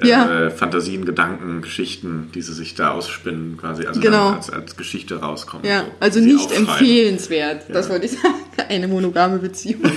äh, 0.00 0.06
Ja. 0.08 0.50
Fantasien, 0.50 1.04
Gedanken, 1.04 1.60
Geschichten, 1.62 2.30
die 2.34 2.40
sie 2.42 2.54
sich 2.54 2.74
da 2.74 2.90
ausspinnen, 2.92 3.56
quasi 3.58 3.86
also 3.86 4.00
Genau. 4.00 4.30
als, 4.30 4.48
als 4.50 4.76
Geschichte 4.76 5.16
rauskommen. 5.20 5.66
Ja, 5.66 5.80
so, 5.82 5.86
also 6.00 6.20
nicht 6.20 6.50
empfehlenswert, 6.52 7.64
das 7.68 7.88
wollte 7.90 8.06
ich 8.06 8.12
sagen. 8.12 8.34
Eine 8.68 8.88
monogame 8.88 9.38
Beziehung. 9.38 9.82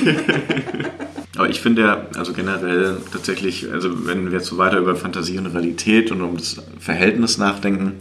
Aber 1.38 1.50
ich 1.50 1.60
finde 1.62 1.82
ja, 1.82 2.08
also 2.16 2.34
generell 2.34 2.98
tatsächlich, 3.12 3.72
also 3.72 4.08
wenn 4.08 4.26
wir 4.32 4.38
jetzt 4.38 4.48
so 4.48 4.58
weiter 4.58 4.78
über 4.80 4.96
Fantasie 4.96 5.38
und 5.38 5.48
Realität 5.48 6.12
und 6.12 6.22
um 6.22 6.38
das 6.38 6.62
Verhältnis 6.80 7.38
nachdenken, 7.38 7.94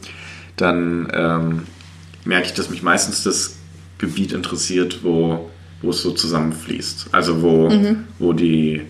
dann 0.57 1.09
ähm, 1.12 1.62
merke 2.25 2.47
ich, 2.47 2.55
dass 2.55 2.70
mich 2.70 2.83
meistens 2.83 3.23
das 3.25 3.57
Gebiet 3.99 4.33
interessiert, 4.33 5.01
wo, 5.03 5.51
wo 5.83 5.90
es 5.90 6.01
so 6.03 6.12
zusammenfließt. 6.12 7.09
Also 7.12 7.42
wo, 7.42 7.70
Mhm. 7.70 8.05
wo 8.18 8.33
die 8.33 8.83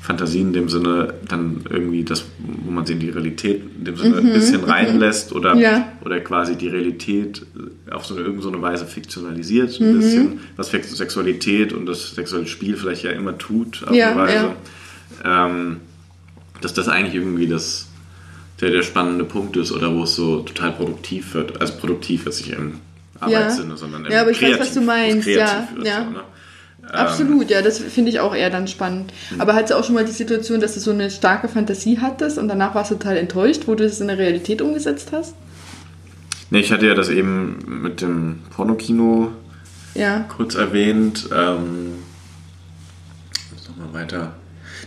Fantasie 0.00 0.40
in 0.40 0.52
dem 0.52 0.68
Sinne 0.68 1.14
dann 1.28 1.64
irgendwie 1.68 2.04
das, 2.04 2.24
wo 2.38 2.70
man 2.70 2.86
sie 2.86 2.94
in 2.94 3.00
die 3.00 3.10
Realität 3.10 3.62
in 3.78 3.84
dem 3.84 3.96
Sinne 3.96 4.18
ein 4.18 4.32
bisschen 4.32 4.62
reinlässt 4.64 5.32
oder, 5.32 5.54
Mhm. 5.54 5.60
Ja. 5.60 5.92
oder 6.04 6.20
quasi 6.20 6.56
die 6.56 6.68
Realität 6.68 7.44
auf 7.90 8.06
so 8.06 8.14
eine, 8.14 8.24
irgend 8.24 8.42
so 8.42 8.48
eine 8.48 8.62
Weise 8.62 8.86
fiktionalisiert, 8.86 9.78
Mhm. 9.80 9.86
ein 9.86 9.98
bisschen, 9.98 10.40
was 10.56 10.70
Sex- 10.70 10.96
Sexualität 10.96 11.72
und 11.72 11.86
das 11.86 12.14
sexuelle 12.14 12.46
Spiel 12.46 12.76
vielleicht 12.76 13.02
ja 13.02 13.10
immer 13.10 13.36
tut, 13.36 13.84
auf 13.86 13.94
Ja, 13.94 14.12
eine 14.12 14.20
Weise. 14.20 14.50
Ähm, 15.24 15.76
dass 16.60 16.74
das 16.74 16.88
eigentlich 16.88 17.14
irgendwie 17.14 17.46
das, 17.46 17.86
der, 18.60 18.70
der 18.70 18.82
spannende 18.82 19.24
Punkt 19.24 19.56
ist 19.56 19.72
oder 19.72 19.94
wo 19.94 20.04
es 20.04 20.14
so 20.14 20.40
total 20.40 20.72
produktiv 20.72 21.34
wird. 21.34 21.60
Also 21.60 21.74
produktiv 21.74 22.24
jetzt 22.24 22.40
nicht 22.46 22.56
im 22.56 22.74
Arbeitssinne, 23.20 23.76
sondern 23.76 24.04
im 24.04 24.12
Ja, 24.12 24.22
aber 24.22 24.30
ich 24.30 24.40
weiß, 24.42 24.58
was 24.58 24.74
du 24.74 24.80
kreativ- 24.80 24.86
meinst, 24.86 25.24
kreativ 25.26 25.84
ja, 25.84 25.84
ja. 25.84 26.04
So, 26.04 26.10
ne? 26.10 26.20
Absolut, 26.92 27.50
ja, 27.50 27.60
das 27.62 27.78
finde 27.78 28.10
ich 28.10 28.20
auch 28.20 28.34
eher 28.34 28.50
dann 28.50 28.66
spannend. 28.68 29.12
Mhm. 29.30 29.40
Aber 29.40 29.54
hattest 29.54 29.72
du 29.72 29.76
auch 29.78 29.84
schon 29.84 29.94
mal 29.94 30.04
die 30.04 30.12
Situation, 30.12 30.60
dass 30.60 30.74
du 30.74 30.80
so 30.80 30.90
eine 30.90 31.10
starke 31.10 31.48
Fantasie 31.48 31.98
hattest 32.00 32.38
und 32.38 32.48
danach 32.48 32.74
warst 32.74 32.90
du 32.90 32.94
total 32.94 33.16
enttäuscht, 33.16 33.62
wo 33.66 33.74
du 33.74 33.84
das 33.84 34.00
in 34.00 34.08
der 34.08 34.18
Realität 34.18 34.62
umgesetzt 34.62 35.10
hast? 35.12 35.34
Nee, 36.50 36.60
ich 36.60 36.72
hatte 36.72 36.86
ja 36.86 36.94
das 36.94 37.10
eben 37.10 37.82
mit 37.82 38.00
dem 38.00 38.40
Pornokino 38.54 39.32
Ja. 39.94 40.24
kurz 40.34 40.54
erwähnt. 40.54 41.28
Ähm, 41.30 41.96
muss 43.52 43.68
noch 43.68 43.76
mal 43.76 44.00
weiter. 44.00 44.32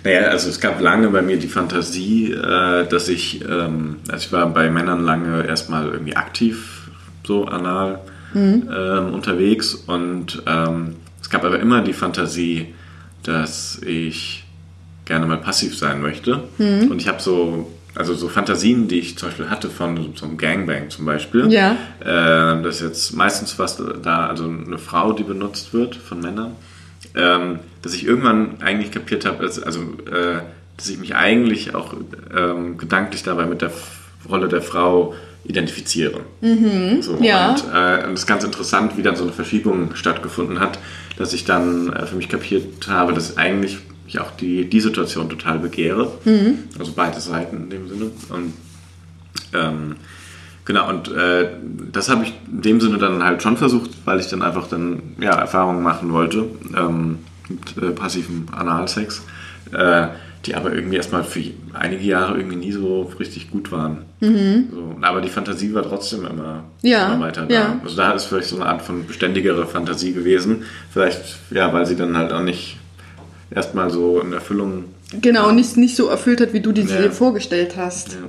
Naja, 0.04 0.22
also 0.30 0.50
es 0.50 0.60
gab 0.60 0.82
lange 0.82 1.10
bei 1.10 1.22
mir 1.22 1.38
die 1.38 1.48
Fantasie, 1.48 2.32
äh, 2.32 2.88
dass 2.88 3.08
ich, 3.10 3.42
ähm, 3.48 3.98
also 4.10 4.26
ich 4.26 4.32
war 4.32 4.48
bei 4.48 4.72
Männern 4.72 5.04
lange 5.04 5.46
erstmal 5.46 5.88
irgendwie 5.90 6.16
aktiv, 6.16 6.90
so 7.24 7.46
anal 7.46 8.00
ähm, 8.34 9.14
unterwegs 9.14 9.76
und 9.76 10.42
ähm, 10.48 10.96
es 11.22 11.30
gab 11.30 11.44
aber 11.44 11.60
immer 11.60 11.82
die 11.82 11.94
Fantasie, 11.94 12.74
dass 13.24 13.80
ich 13.86 14.44
gerne 15.06 15.26
mal 15.26 15.38
passiv 15.38 15.78
sein 15.78 16.02
möchte. 16.02 16.44
Und 16.90 17.02
ich 17.02 17.08
habe 17.08 17.22
so, 17.22 17.72
also 17.96 18.14
so 18.14 18.30
Fantasien, 18.30 18.88
die 18.88 19.00
ich 19.00 19.18
zum 19.18 19.30
Beispiel 19.30 19.50
hatte 19.50 19.70
von 19.70 20.14
so 20.16 20.26
einem 20.26 20.38
Gangbang 20.38 20.90
zum 20.90 21.06
Beispiel. 21.06 21.52
Ja. 21.52 21.76
Äh, 22.00 22.64
das 22.64 22.76
ist 22.76 22.82
jetzt 22.82 23.14
meistens 23.16 23.60
was 23.60 23.82
da, 24.02 24.28
also 24.28 24.46
eine 24.46 24.78
Frau, 24.78 25.14
die 25.14 25.24
benutzt 25.24 25.74
wird 25.74 25.96
von 25.96 26.22
Männern. 26.22 26.56
Ähm, 27.14 27.60
dass 27.82 27.94
ich 27.94 28.06
irgendwann 28.06 28.62
eigentlich 28.62 28.92
kapiert 28.92 29.26
habe, 29.26 29.44
also, 29.44 29.82
äh, 30.10 30.40
dass 30.78 30.90
ich 30.90 30.98
mich 30.98 31.16
eigentlich 31.16 31.76
auch 31.76 31.94
ähm, 32.36 32.78
gedanklich 32.78 33.24
dabei 33.24 33.46
mit 33.46 33.62
der 33.62 33.72
Rolle 34.30 34.48
der 34.48 34.62
Frau 34.62 35.14
identifiziere. 35.44 36.22
So, 37.02 37.18
ja. 37.22 37.52
Und 37.52 37.64
äh, 37.74 38.14
ist 38.14 38.28
ganz 38.28 38.44
interessant, 38.44 38.98
wie 38.98 39.02
dann 39.02 39.16
so 39.16 39.24
eine 39.24 39.34
Verschiebung 39.34 39.96
stattgefunden 39.96 40.60
hat, 40.60 40.78
dass 41.18 41.34
ich 41.34 41.46
dann 41.46 41.92
äh, 41.94 42.06
für 42.06 42.16
mich 42.16 42.30
kapiert 42.30 42.88
habe, 42.88 43.14
dass 43.14 43.38
eigentlich 43.38 43.80
ich 44.08 44.20
auch 44.20 44.32
die, 44.32 44.70
die 44.70 44.82
Situation 44.82 45.30
total 45.30 45.60
begehre. 45.60 46.12
Also 46.78 46.92
beide 46.96 47.20
Seiten 47.20 47.64
in 47.64 47.70
dem 47.70 47.88
Sinne. 47.88 48.12
Und 48.30 48.54
ähm, 49.54 49.96
genau, 50.66 50.90
und 50.90 51.10
äh, 51.12 51.50
das 51.92 52.10
habe 52.10 52.24
ich 52.24 52.34
in 52.52 52.62
dem 52.62 52.82
Sinne 52.82 52.98
dann 52.98 53.24
halt 53.24 53.42
schon 53.42 53.58
versucht, 53.58 53.92
weil 54.06 54.20
ich 54.20 54.28
dann 54.28 54.42
einfach 54.42 54.68
dann 54.68 55.02
ja, 55.20 55.32
Erfahrungen 55.32 55.82
machen 55.82 56.12
wollte 56.12 56.46
ähm, 56.76 57.20
mit 57.48 57.78
äh, 57.82 57.92
passivem 57.92 58.48
Analsex, 58.52 59.24
äh, 59.72 60.08
die 60.46 60.56
aber 60.56 60.74
irgendwie 60.74 60.96
erstmal 60.98 61.24
für 61.24 61.42
einige 61.74 62.04
Jahre 62.04 62.36
irgendwie 62.38 62.56
nie 62.56 62.72
so 62.72 63.04
richtig 63.20 63.52
gut 63.52 63.72
waren. 63.72 64.00
So, 64.20 64.96
aber 65.02 65.22
die 65.22 65.30
Fantasie 65.30 65.74
war 65.74 65.84
trotzdem 65.84 66.26
immer, 66.26 66.64
Ja, 66.82 67.14
immer 67.14 67.26
weiter 67.26 67.46
da. 67.46 67.54
ja. 67.54 67.80
Also 67.84 67.96
da 67.96 68.12
ist 68.14 68.26
vielleicht 68.26 68.48
so 68.50 68.56
eine 68.58 68.66
Art 68.66 68.82
von 68.82 69.06
beständigere 69.06 69.66
Fantasie 69.68 70.14
gewesen. 70.14 70.64
Vielleicht, 70.92 71.38
ja, 71.52 71.72
weil 71.74 71.86
sie 71.86 71.96
dann 71.96 72.18
halt 72.18 72.32
auch 72.34 72.42
nicht 72.42 72.78
erstmal 73.52 73.90
so 73.92 74.20
in 74.20 74.34
Erfüllung 74.34 74.86
Genau, 75.20 75.52
nicht, 75.52 75.76
nicht 75.78 75.96
so 75.96 76.08
erfüllt 76.08 76.40
hat, 76.42 76.54
wie 76.54 76.62
du 76.62 76.72
die 76.72 76.82
Ja. 76.84 77.02
dir 77.02 77.12
vorgestellt 77.12 77.76
hast. 77.78 78.14
ja. 78.14 78.20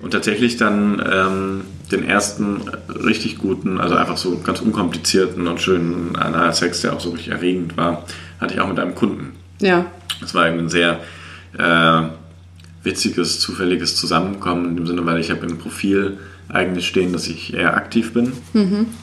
Und 0.00 0.10
tatsächlich 0.12 0.56
dann 0.56 1.00
ähm, 1.12 1.60
den 1.92 2.04
ersten 2.04 2.60
richtig 2.88 3.38
guten, 3.38 3.78
also 3.80 3.94
einfach 3.94 4.16
so 4.16 4.38
ganz 4.38 4.60
unkomplizierten 4.60 5.46
und 5.46 5.60
schönen 5.60 6.16
Analsex, 6.16 6.80
der 6.80 6.92
auch 6.94 7.00
so 7.00 7.10
richtig 7.10 7.28
erregend 7.32 7.76
war, 7.76 8.04
hatte 8.40 8.54
ich 8.54 8.60
auch 8.60 8.68
mit 8.68 8.80
einem 8.80 8.94
Kunden. 8.96 9.32
Ja. 9.60 9.86
Das 10.20 10.34
war 10.34 10.48
eben 10.48 10.58
ein 10.58 10.68
sehr 10.68 10.98
äh, 11.58 12.02
witziges, 12.82 13.40
zufälliges 13.40 13.96
Zusammenkommen 13.96 14.70
in 14.70 14.76
dem 14.76 14.86
Sinne, 14.86 15.06
weil 15.06 15.18
ich 15.20 15.30
habe 15.30 15.46
im 15.46 15.58
Profil 15.58 16.18
eigentlich 16.48 16.86
stehen, 16.86 17.12
dass 17.12 17.28
ich 17.28 17.54
eher 17.54 17.76
aktiv 17.76 18.12
bin. 18.12 18.32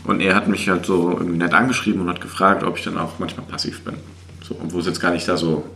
Und 0.03 0.19
er 0.19 0.35
hat 0.35 0.47
mich 0.47 0.69
halt 0.69 0.85
so 0.85 1.11
irgendwie 1.11 1.37
nett 1.37 1.53
angeschrieben 1.53 2.01
und 2.01 2.09
hat 2.09 2.21
gefragt, 2.21 2.63
ob 2.63 2.77
ich 2.77 2.83
dann 2.83 2.97
auch 2.97 3.17
manchmal 3.19 3.45
passiv 3.45 3.81
bin. 3.81 3.95
So, 4.43 4.55
obwohl 4.61 4.81
es 4.81 4.87
jetzt 4.87 4.99
gar 4.99 5.11
nicht 5.11 5.27
da 5.27 5.37
so. 5.37 5.69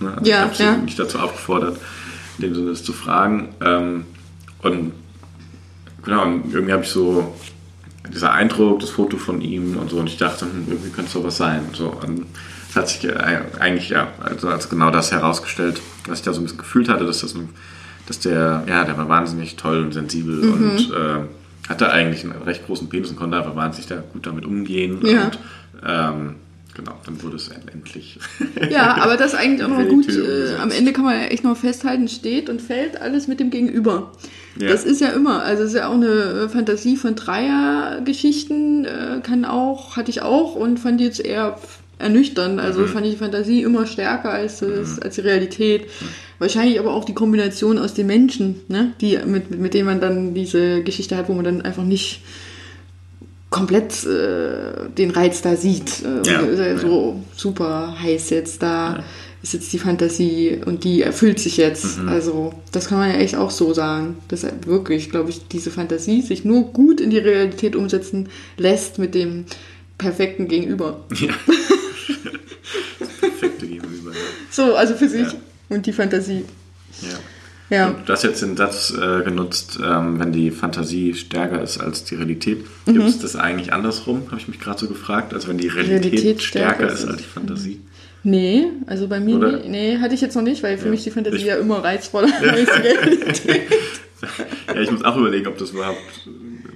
Ne? 0.00 0.12
Also 0.16 0.30
Ja, 0.30 0.48
ich 0.50 0.60
habe 0.60 0.76
ja. 0.76 0.76
mich 0.78 0.96
dazu 0.96 1.18
aufgefordert, 1.18 1.78
in 2.38 2.44
dem 2.44 2.54
Sinne 2.54 2.70
das 2.70 2.84
zu 2.84 2.92
fragen. 2.92 3.48
Ähm, 3.60 4.04
und 4.62 4.92
genau, 6.04 6.24
und 6.24 6.52
irgendwie 6.52 6.72
habe 6.72 6.84
ich 6.84 6.90
so 6.90 7.34
dieser 8.12 8.32
Eindruck, 8.32 8.80
das 8.80 8.90
Foto 8.90 9.16
von 9.16 9.40
ihm 9.40 9.76
und 9.76 9.90
so, 9.90 9.98
und 9.98 10.06
ich 10.06 10.16
dachte, 10.16 10.46
hm, 10.46 10.66
irgendwie 10.68 10.90
könnte 10.90 11.08
es 11.08 11.12
sowas 11.12 11.36
sein. 11.36 11.62
So, 11.72 11.88
und 11.88 12.26
hat 12.76 12.88
sich 12.88 13.04
äh, 13.04 13.40
eigentlich 13.58 13.90
ja 13.90 14.08
also 14.22 14.48
als 14.48 14.68
genau 14.68 14.90
das 14.90 15.12
herausgestellt, 15.12 15.80
was 16.06 16.18
ich 16.20 16.24
da 16.24 16.32
so 16.32 16.40
ein 16.40 16.44
bisschen 16.44 16.58
gefühlt 16.58 16.88
hatte, 16.88 17.04
dass 17.06 17.20
das 17.20 17.34
ein, 17.34 17.48
dass 18.06 18.20
der, 18.20 18.64
ja, 18.68 18.84
der 18.84 18.96
war 18.98 19.08
wahnsinnig 19.08 19.56
toll 19.56 19.82
und 19.82 19.92
sensibel 19.92 20.36
Mhm. 20.36 20.52
und 20.52 20.92
äh, 20.92 21.68
hatte 21.68 21.90
eigentlich 21.90 22.22
einen 22.24 22.40
recht 22.42 22.64
großen 22.66 22.88
Penis 22.88 23.10
und 23.10 23.16
konnte 23.16 23.36
einfach 23.36 23.56
wahnsinnig 23.56 23.88
da 23.88 23.96
gut 24.12 24.26
damit 24.26 24.44
umgehen. 24.46 25.00
Ja. 25.04 25.24
Und 25.24 25.38
ähm, 25.84 26.34
genau, 26.74 26.92
dann 27.04 27.20
wurde 27.22 27.36
es 27.36 27.48
endlich. 27.72 28.18
Ja, 28.70 28.96
aber 29.02 29.16
das 29.16 29.32
ist 29.32 29.38
eigentlich 29.38 29.64
auch 29.64 29.68
noch 29.68 29.88
gut. 29.88 30.08
Äh, 30.08 30.56
am 30.62 30.70
Ende 30.70 30.92
kann 30.92 31.04
man 31.04 31.14
ja 31.14 31.26
echt 31.26 31.44
noch 31.44 31.56
festhalten, 31.56 32.08
steht 32.08 32.48
und 32.48 32.62
fällt 32.62 33.00
alles 33.00 33.26
mit 33.28 33.40
dem 33.40 33.50
Gegenüber. 33.50 34.12
Ja. 34.58 34.68
Das 34.68 34.84
ist 34.84 35.00
ja 35.00 35.08
immer, 35.08 35.42
also 35.42 35.64
es 35.64 35.70
ist 35.70 35.76
ja 35.76 35.88
auch 35.88 35.94
eine 35.94 36.06
äh, 36.06 36.48
Fantasie 36.48 36.96
von 36.96 37.14
Dreiergeschichten, 37.16 38.84
äh, 38.84 39.20
kann 39.22 39.44
auch, 39.44 39.96
hatte 39.96 40.10
ich 40.10 40.22
auch 40.22 40.54
und 40.54 40.78
fand 40.78 41.00
jetzt 41.00 41.20
eher 41.20 41.58
ernüchternd. 41.98 42.60
Also 42.60 42.80
Mhm. 42.82 42.88
fand 42.88 43.06
ich 43.06 43.12
die 43.12 43.18
Fantasie 43.18 43.62
immer 43.62 43.86
stärker 43.86 44.30
als, 44.30 44.58
das, 44.60 44.98
als 45.00 45.14
die 45.14 45.20
Realität. 45.22 45.86
Wahrscheinlich 46.38 46.78
aber 46.78 46.92
auch 46.94 47.04
die 47.04 47.14
Kombination 47.14 47.78
aus 47.78 47.94
den 47.94 48.06
Menschen, 48.06 48.56
ne? 48.68 48.92
die, 49.00 49.18
mit, 49.24 49.50
mit 49.58 49.72
denen 49.74 49.86
man 49.86 50.00
dann 50.00 50.34
diese 50.34 50.82
Geschichte 50.82 51.16
hat, 51.16 51.28
wo 51.28 51.32
man 51.32 51.44
dann 51.44 51.62
einfach 51.62 51.84
nicht 51.84 52.20
komplett 53.50 54.04
äh, 54.04 54.88
den 54.98 55.10
Reiz 55.10 55.40
da 55.42 55.56
sieht. 55.56 56.02
Äh, 56.04 56.28
Ja, 56.28 56.42
ja 56.42 56.66
ja. 56.72 56.78
so 56.78 57.22
super 57.34 57.96
heiß 58.00 58.30
jetzt 58.30 58.62
da. 58.62 59.02
Ist 59.42 59.54
jetzt 59.54 59.72
die 59.72 59.78
Fantasie 59.78 60.58
und 60.66 60.82
die 60.82 61.02
erfüllt 61.02 61.38
sich 61.38 61.56
jetzt. 61.56 62.00
Mhm. 62.00 62.08
Also, 62.08 62.52
das 62.72 62.88
kann 62.88 62.98
man 62.98 63.10
ja 63.10 63.16
echt 63.18 63.36
auch 63.36 63.50
so 63.52 63.72
sagen. 63.72 64.16
Dass 64.28 64.42
halt 64.42 64.66
wirklich, 64.66 65.10
glaube 65.10 65.30
ich, 65.30 65.46
diese 65.46 65.70
Fantasie 65.70 66.20
sich 66.22 66.44
nur 66.44 66.64
gut 66.72 67.00
in 67.00 67.10
die 67.10 67.18
Realität 67.18 67.76
umsetzen 67.76 68.28
lässt 68.56 68.98
mit 68.98 69.14
dem 69.14 69.44
perfekten 69.98 70.48
Gegenüber. 70.48 71.04
ja. 71.20 71.34
das 72.98 73.08
perfekte 73.20 73.66
Gegenüber. 73.66 74.10
ja. 74.12 74.16
So, 74.50 74.74
also 74.74 74.94
für 74.94 75.08
sich 75.08 75.26
Ja. 75.28 75.34
und 75.68 75.86
die 75.86 75.92
Fantasie. 75.92 76.44
Ja. 77.02 77.08
Ja. 77.68 77.88
Und 77.88 78.08
du 78.08 78.12
hast 78.12 78.22
jetzt 78.22 78.42
den 78.42 78.56
Satz 78.56 78.92
äh, 78.96 79.22
genutzt, 79.24 79.78
ähm, 79.84 80.20
wenn 80.20 80.30
die 80.32 80.52
Fantasie 80.52 81.14
stärker 81.14 81.60
ist 81.62 81.78
als 81.78 82.04
die 82.04 82.14
Realität. 82.14 82.64
Mhm. 82.86 82.92
Gibt 82.92 83.08
es 83.08 83.18
das 83.18 83.34
eigentlich 83.34 83.72
andersrum, 83.72 84.22
habe 84.30 84.40
ich 84.40 84.46
mich 84.46 84.60
gerade 84.60 84.78
so 84.78 84.86
gefragt? 84.86 85.34
Also 85.34 85.48
wenn 85.48 85.58
die 85.58 85.66
Realität, 85.66 86.04
Realität 86.12 86.42
stärker, 86.42 86.74
stärker 86.76 86.92
ist 86.92 87.00
ist 87.02 87.08
als 87.08 87.16
die 87.18 87.24
Fantasie? 87.24 87.80
Nee, 88.22 88.66
also 88.86 89.08
bei 89.08 89.18
mir, 89.18 89.36
Oder? 89.38 89.58
nee, 89.66 89.98
hatte 89.98 90.14
ich 90.14 90.20
jetzt 90.20 90.34
noch 90.36 90.42
nicht, 90.42 90.62
weil 90.62 90.78
für 90.78 90.84
Ja. 90.86 90.90
mich 90.92 91.02
die 91.02 91.10
Fantasie 91.10 91.38
Ich- 91.38 91.44
ja 91.44 91.56
immer 91.56 91.82
reizvoller 91.82 92.28
als 92.40 92.66
die 92.76 92.80
Realität. 92.88 93.62
Ja, 94.74 94.80
ich 94.80 94.90
muss 94.90 95.04
auch 95.04 95.16
überlegen, 95.16 95.46
ob 95.46 95.58
das 95.58 95.70
überhaupt 95.70 95.98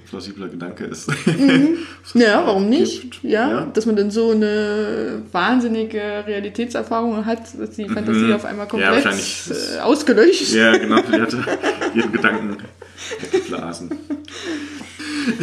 plausibler 0.09 0.47
Gedanke 0.49 0.85
ist. 0.85 1.09
Ja, 2.13 2.45
warum 2.45 2.67
nicht? 2.69 3.23
Ja, 3.23 3.49
Ja. 3.49 3.65
dass 3.73 3.85
man 3.85 3.95
dann 3.95 4.09
so 4.11 4.31
eine 4.31 5.21
wahnsinnige 5.31 6.23
Realitätserfahrung 6.27 7.25
hat, 7.25 7.41
dass 7.59 7.71
die 7.71 7.87
Fantasie 7.87 8.33
auf 8.33 8.43
einmal 8.45 8.65
Ja, 8.65 8.69
komplett 8.69 9.05
äh, 9.05 9.79
ausgelöscht. 9.79 10.53
ja, 10.53 10.75
genau, 10.77 10.99
die 11.01 11.21
hatte 11.21 11.37
jeden 11.93 12.11
Gedanken 12.11 12.57
geblasen. 13.31 13.91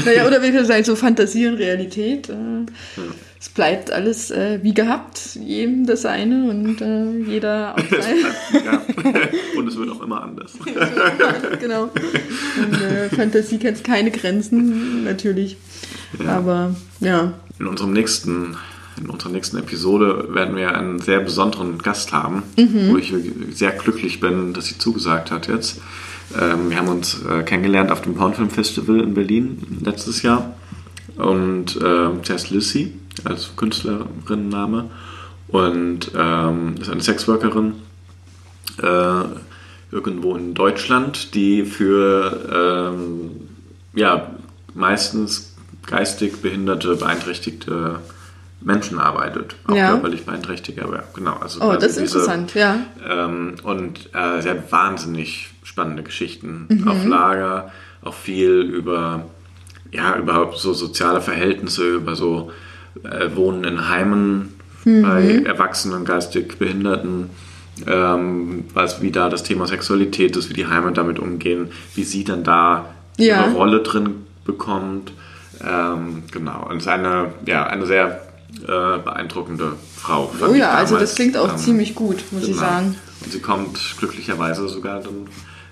Naja, 0.04 0.26
oder 0.26 0.40
das 0.52 0.68
halt 0.68 0.86
so 0.86 0.96
Fantasie 0.96 1.46
und 1.46 1.54
Realität. 1.54 2.28
Äh, 2.28 2.34
Es 3.40 3.48
bleibt 3.48 3.92
alles 3.92 4.30
äh, 4.32 4.58
wie 4.62 4.74
gehabt, 4.74 5.36
jedem 5.40 5.86
das 5.86 6.02
seine 6.02 6.50
und 6.50 6.80
äh, 6.80 7.30
jeder 7.30 7.74
auf 7.76 7.88
sein. 7.88 8.62
Ja. 8.64 8.82
Und 9.56 9.66
es 9.68 9.76
wird 9.76 9.90
auch 9.90 10.02
immer 10.02 10.22
anders. 10.22 10.52
genau. 11.60 11.84
Und, 11.84 12.80
äh, 12.82 13.08
Fantasie 13.14 13.58
kennt 13.58 13.82
keine 13.84 14.10
Grenzen, 14.10 15.04
natürlich. 15.04 15.56
Aber 16.26 16.74
ja. 17.00 17.32
In 17.58 17.66
unserem 17.66 17.92
nächsten, 17.92 18.56
in 19.00 19.08
unserer 19.10 19.30
nächsten 19.30 19.56
Episode 19.58 20.28
werden 20.32 20.54
wir 20.56 20.76
einen 20.76 21.00
sehr 21.00 21.20
besonderen 21.20 21.78
Gast 21.78 22.12
haben, 22.12 22.42
Mhm. 22.56 22.90
wo 22.90 22.96
ich 22.96 23.12
sehr 23.52 23.72
glücklich 23.72 24.20
bin, 24.20 24.52
dass 24.52 24.66
sie 24.66 24.78
zugesagt 24.78 25.30
hat 25.30 25.48
jetzt. 25.48 25.80
Ähm, 26.38 26.70
wir 26.70 26.76
haben 26.78 26.88
uns 26.88 27.22
äh, 27.24 27.42
kennengelernt 27.42 27.90
auf 27.90 28.02
dem 28.02 28.14
Pornfilm 28.14 28.50
Festival 28.50 29.00
in 29.00 29.14
Berlin 29.14 29.78
letztes 29.84 30.22
Jahr. 30.22 30.54
Und 31.16 31.70
sie 31.70 32.32
heißt 32.32 32.50
Lissy 32.50 32.92
als 33.24 33.56
Künstlerinnenname 33.56 34.88
und 35.48 36.12
ähm, 36.16 36.74
ist 36.80 36.90
eine 36.90 37.00
Sexworkerin 37.00 37.74
äh, 38.80 39.22
irgendwo 39.90 40.36
in 40.36 40.54
Deutschland, 40.54 41.34
die 41.34 41.64
für 41.64 42.92
ähm, 42.94 43.30
ja, 43.94 44.30
meistens 44.74 45.56
geistig 45.86 46.40
behinderte, 46.40 46.94
beeinträchtigte 46.94 47.98
Menschen 48.60 49.00
arbeitet. 49.00 49.56
Auch 49.66 49.74
Ja. 49.74 49.90
körperlich 49.92 50.24
beeinträchtigte, 50.24 50.84
aber 50.84 51.02
genau. 51.14 51.34
Also 51.40 51.60
Oh, 51.62 51.72
das 51.74 51.96
ist 51.96 52.00
diese- 52.00 52.18
interessant, 52.18 52.54
ja. 52.54 52.78
ähm, 53.08 53.54
und 53.64 54.10
äh, 54.14 54.40
sie 54.42 54.50
hat 54.50 54.70
wahnsinnig 54.70 55.50
spannende 55.78 56.02
Geschichten 56.02 56.66
Mhm. 56.68 56.88
auf 56.88 57.06
Lager, 57.06 57.70
auch 58.02 58.14
viel 58.14 58.60
über, 58.62 59.26
ja, 59.92 60.16
überhaupt 60.16 60.58
so 60.58 60.72
soziale 60.74 61.20
Verhältnisse, 61.20 61.94
über 61.94 62.16
so 62.16 62.50
äh, 63.04 63.36
Wohnen 63.36 63.62
in 63.64 63.88
Heimen 63.88 64.54
Mhm. 64.84 65.02
bei 65.02 65.42
Erwachsenen, 65.44 66.04
geistig 66.04 66.58
Behinderten, 66.58 67.30
ähm, 67.86 68.64
was, 68.74 69.02
wie 69.02 69.12
da 69.12 69.28
das 69.28 69.44
Thema 69.44 69.66
Sexualität 69.68 70.36
ist, 70.36 70.50
wie 70.50 70.54
die 70.54 70.66
Heime 70.66 70.90
damit 70.92 71.20
umgehen, 71.20 71.68
wie 71.94 72.02
sie 72.04 72.24
dann 72.24 72.42
da 72.42 72.86
Ja. 73.18 73.44
ihre 73.46 73.52
Rolle 73.54 73.80
drin 73.80 74.26
bekommt. 74.44 75.12
Ähm, 75.64 76.24
genau, 76.32 76.66
und 76.68 76.78
es 76.78 76.82
ist 76.84 76.88
eine, 76.88 77.32
ja, 77.46 77.66
eine 77.66 77.86
sehr 77.86 78.22
äh, 78.62 78.98
beeindruckende 78.98 79.72
Frau. 79.96 80.32
Oh 80.40 80.52
ich 80.52 80.58
ja, 80.58 80.70
also 80.70 80.94
damals. 80.94 81.10
das 81.10 81.16
klingt 81.16 81.36
auch 81.36 81.50
Ähm, 81.52 81.58
ziemlich 81.58 81.94
gut, 81.94 82.24
muss 82.32 82.42
ich 82.42 82.48
Genau. 82.56 82.60
sagen. 82.62 82.96
Und 83.22 83.32
sie 83.32 83.40
kommt 83.40 83.78
glücklicherweise 83.98 84.68
sogar 84.68 85.00
dann 85.00 85.26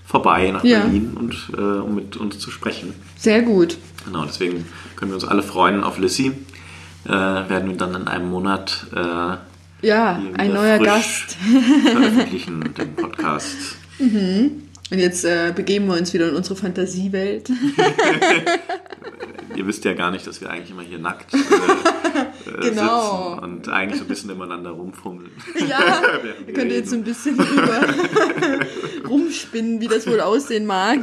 vorbei 0.06 0.50
nach 0.52 0.64
Ja. 0.64 0.80
Berlin 0.80 1.12
und 1.18 1.34
äh, 1.56 1.60
um 1.60 1.94
mit 1.94 2.16
uns 2.16 2.38
zu 2.38 2.50
sprechen. 2.50 2.94
Sehr 3.16 3.42
gut. 3.42 3.76
Genau, 4.04 4.24
deswegen 4.24 4.64
können 4.94 5.10
wir 5.10 5.16
uns 5.16 5.24
alle 5.24 5.42
freuen 5.42 5.82
auf 5.84 5.98
Lissy. 5.98 6.32
Äh, 7.04 7.10
werden 7.10 7.70
wir 7.70 7.76
dann 7.76 7.94
in 7.94 8.06
einem 8.08 8.30
Monat 8.30 8.86
äh, 8.94 9.86
Ja, 9.86 10.20
ein 10.36 10.52
neuer 10.52 10.78
Gast. 10.78 11.36
veröffentlichen, 11.84 12.72
den 12.78 12.94
Podcast. 12.96 13.56
Und 13.98 14.98
jetzt 14.98 15.24
äh, 15.24 15.52
begeben 15.54 15.86
wir 15.86 15.94
uns 15.94 16.12
wieder 16.14 16.28
in 16.28 16.36
unsere 16.36 16.54
Fantasiewelt. 16.56 17.50
Ihr 19.56 19.66
wisst 19.66 19.84
ja 19.84 19.94
gar 19.94 20.10
nicht, 20.10 20.26
dass 20.26 20.40
wir 20.40 20.50
eigentlich 20.50 20.70
immer 20.70 20.82
hier 20.82 20.98
nackt 20.98 21.32
äh, 21.34 21.38
äh, 22.50 22.70
Genau. 22.70 23.30
sitzen 23.34 23.44
und 23.44 23.68
eigentlich 23.68 23.98
so 23.98 24.04
ein 24.04 24.08
bisschen 24.08 24.30
übereinander 24.30 24.70
rumfummeln. 24.70 25.30
Ja, 25.68 25.78
ihr 26.40 26.46
wir 26.46 26.54
könnt 26.54 26.70
jetzt 26.72 26.90
so 26.90 26.96
reden. 26.96 27.02
ein 27.02 27.04
bisschen 27.04 27.36
drüber 27.36 27.80
rumspinnen, 29.08 29.80
wie 29.80 29.88
das 29.88 30.06
wohl 30.06 30.20
aussehen 30.20 30.66
mag. 30.66 31.00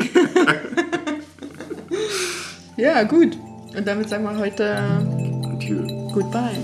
ja, 2.78 3.04
gut. 3.04 3.38
Und 3.76 3.88
damit 3.88 4.10
sagen 4.10 4.24
wir 4.24 4.38
heute 4.38 4.76
Adieu. 5.52 5.82
Goodbye. 6.14 6.60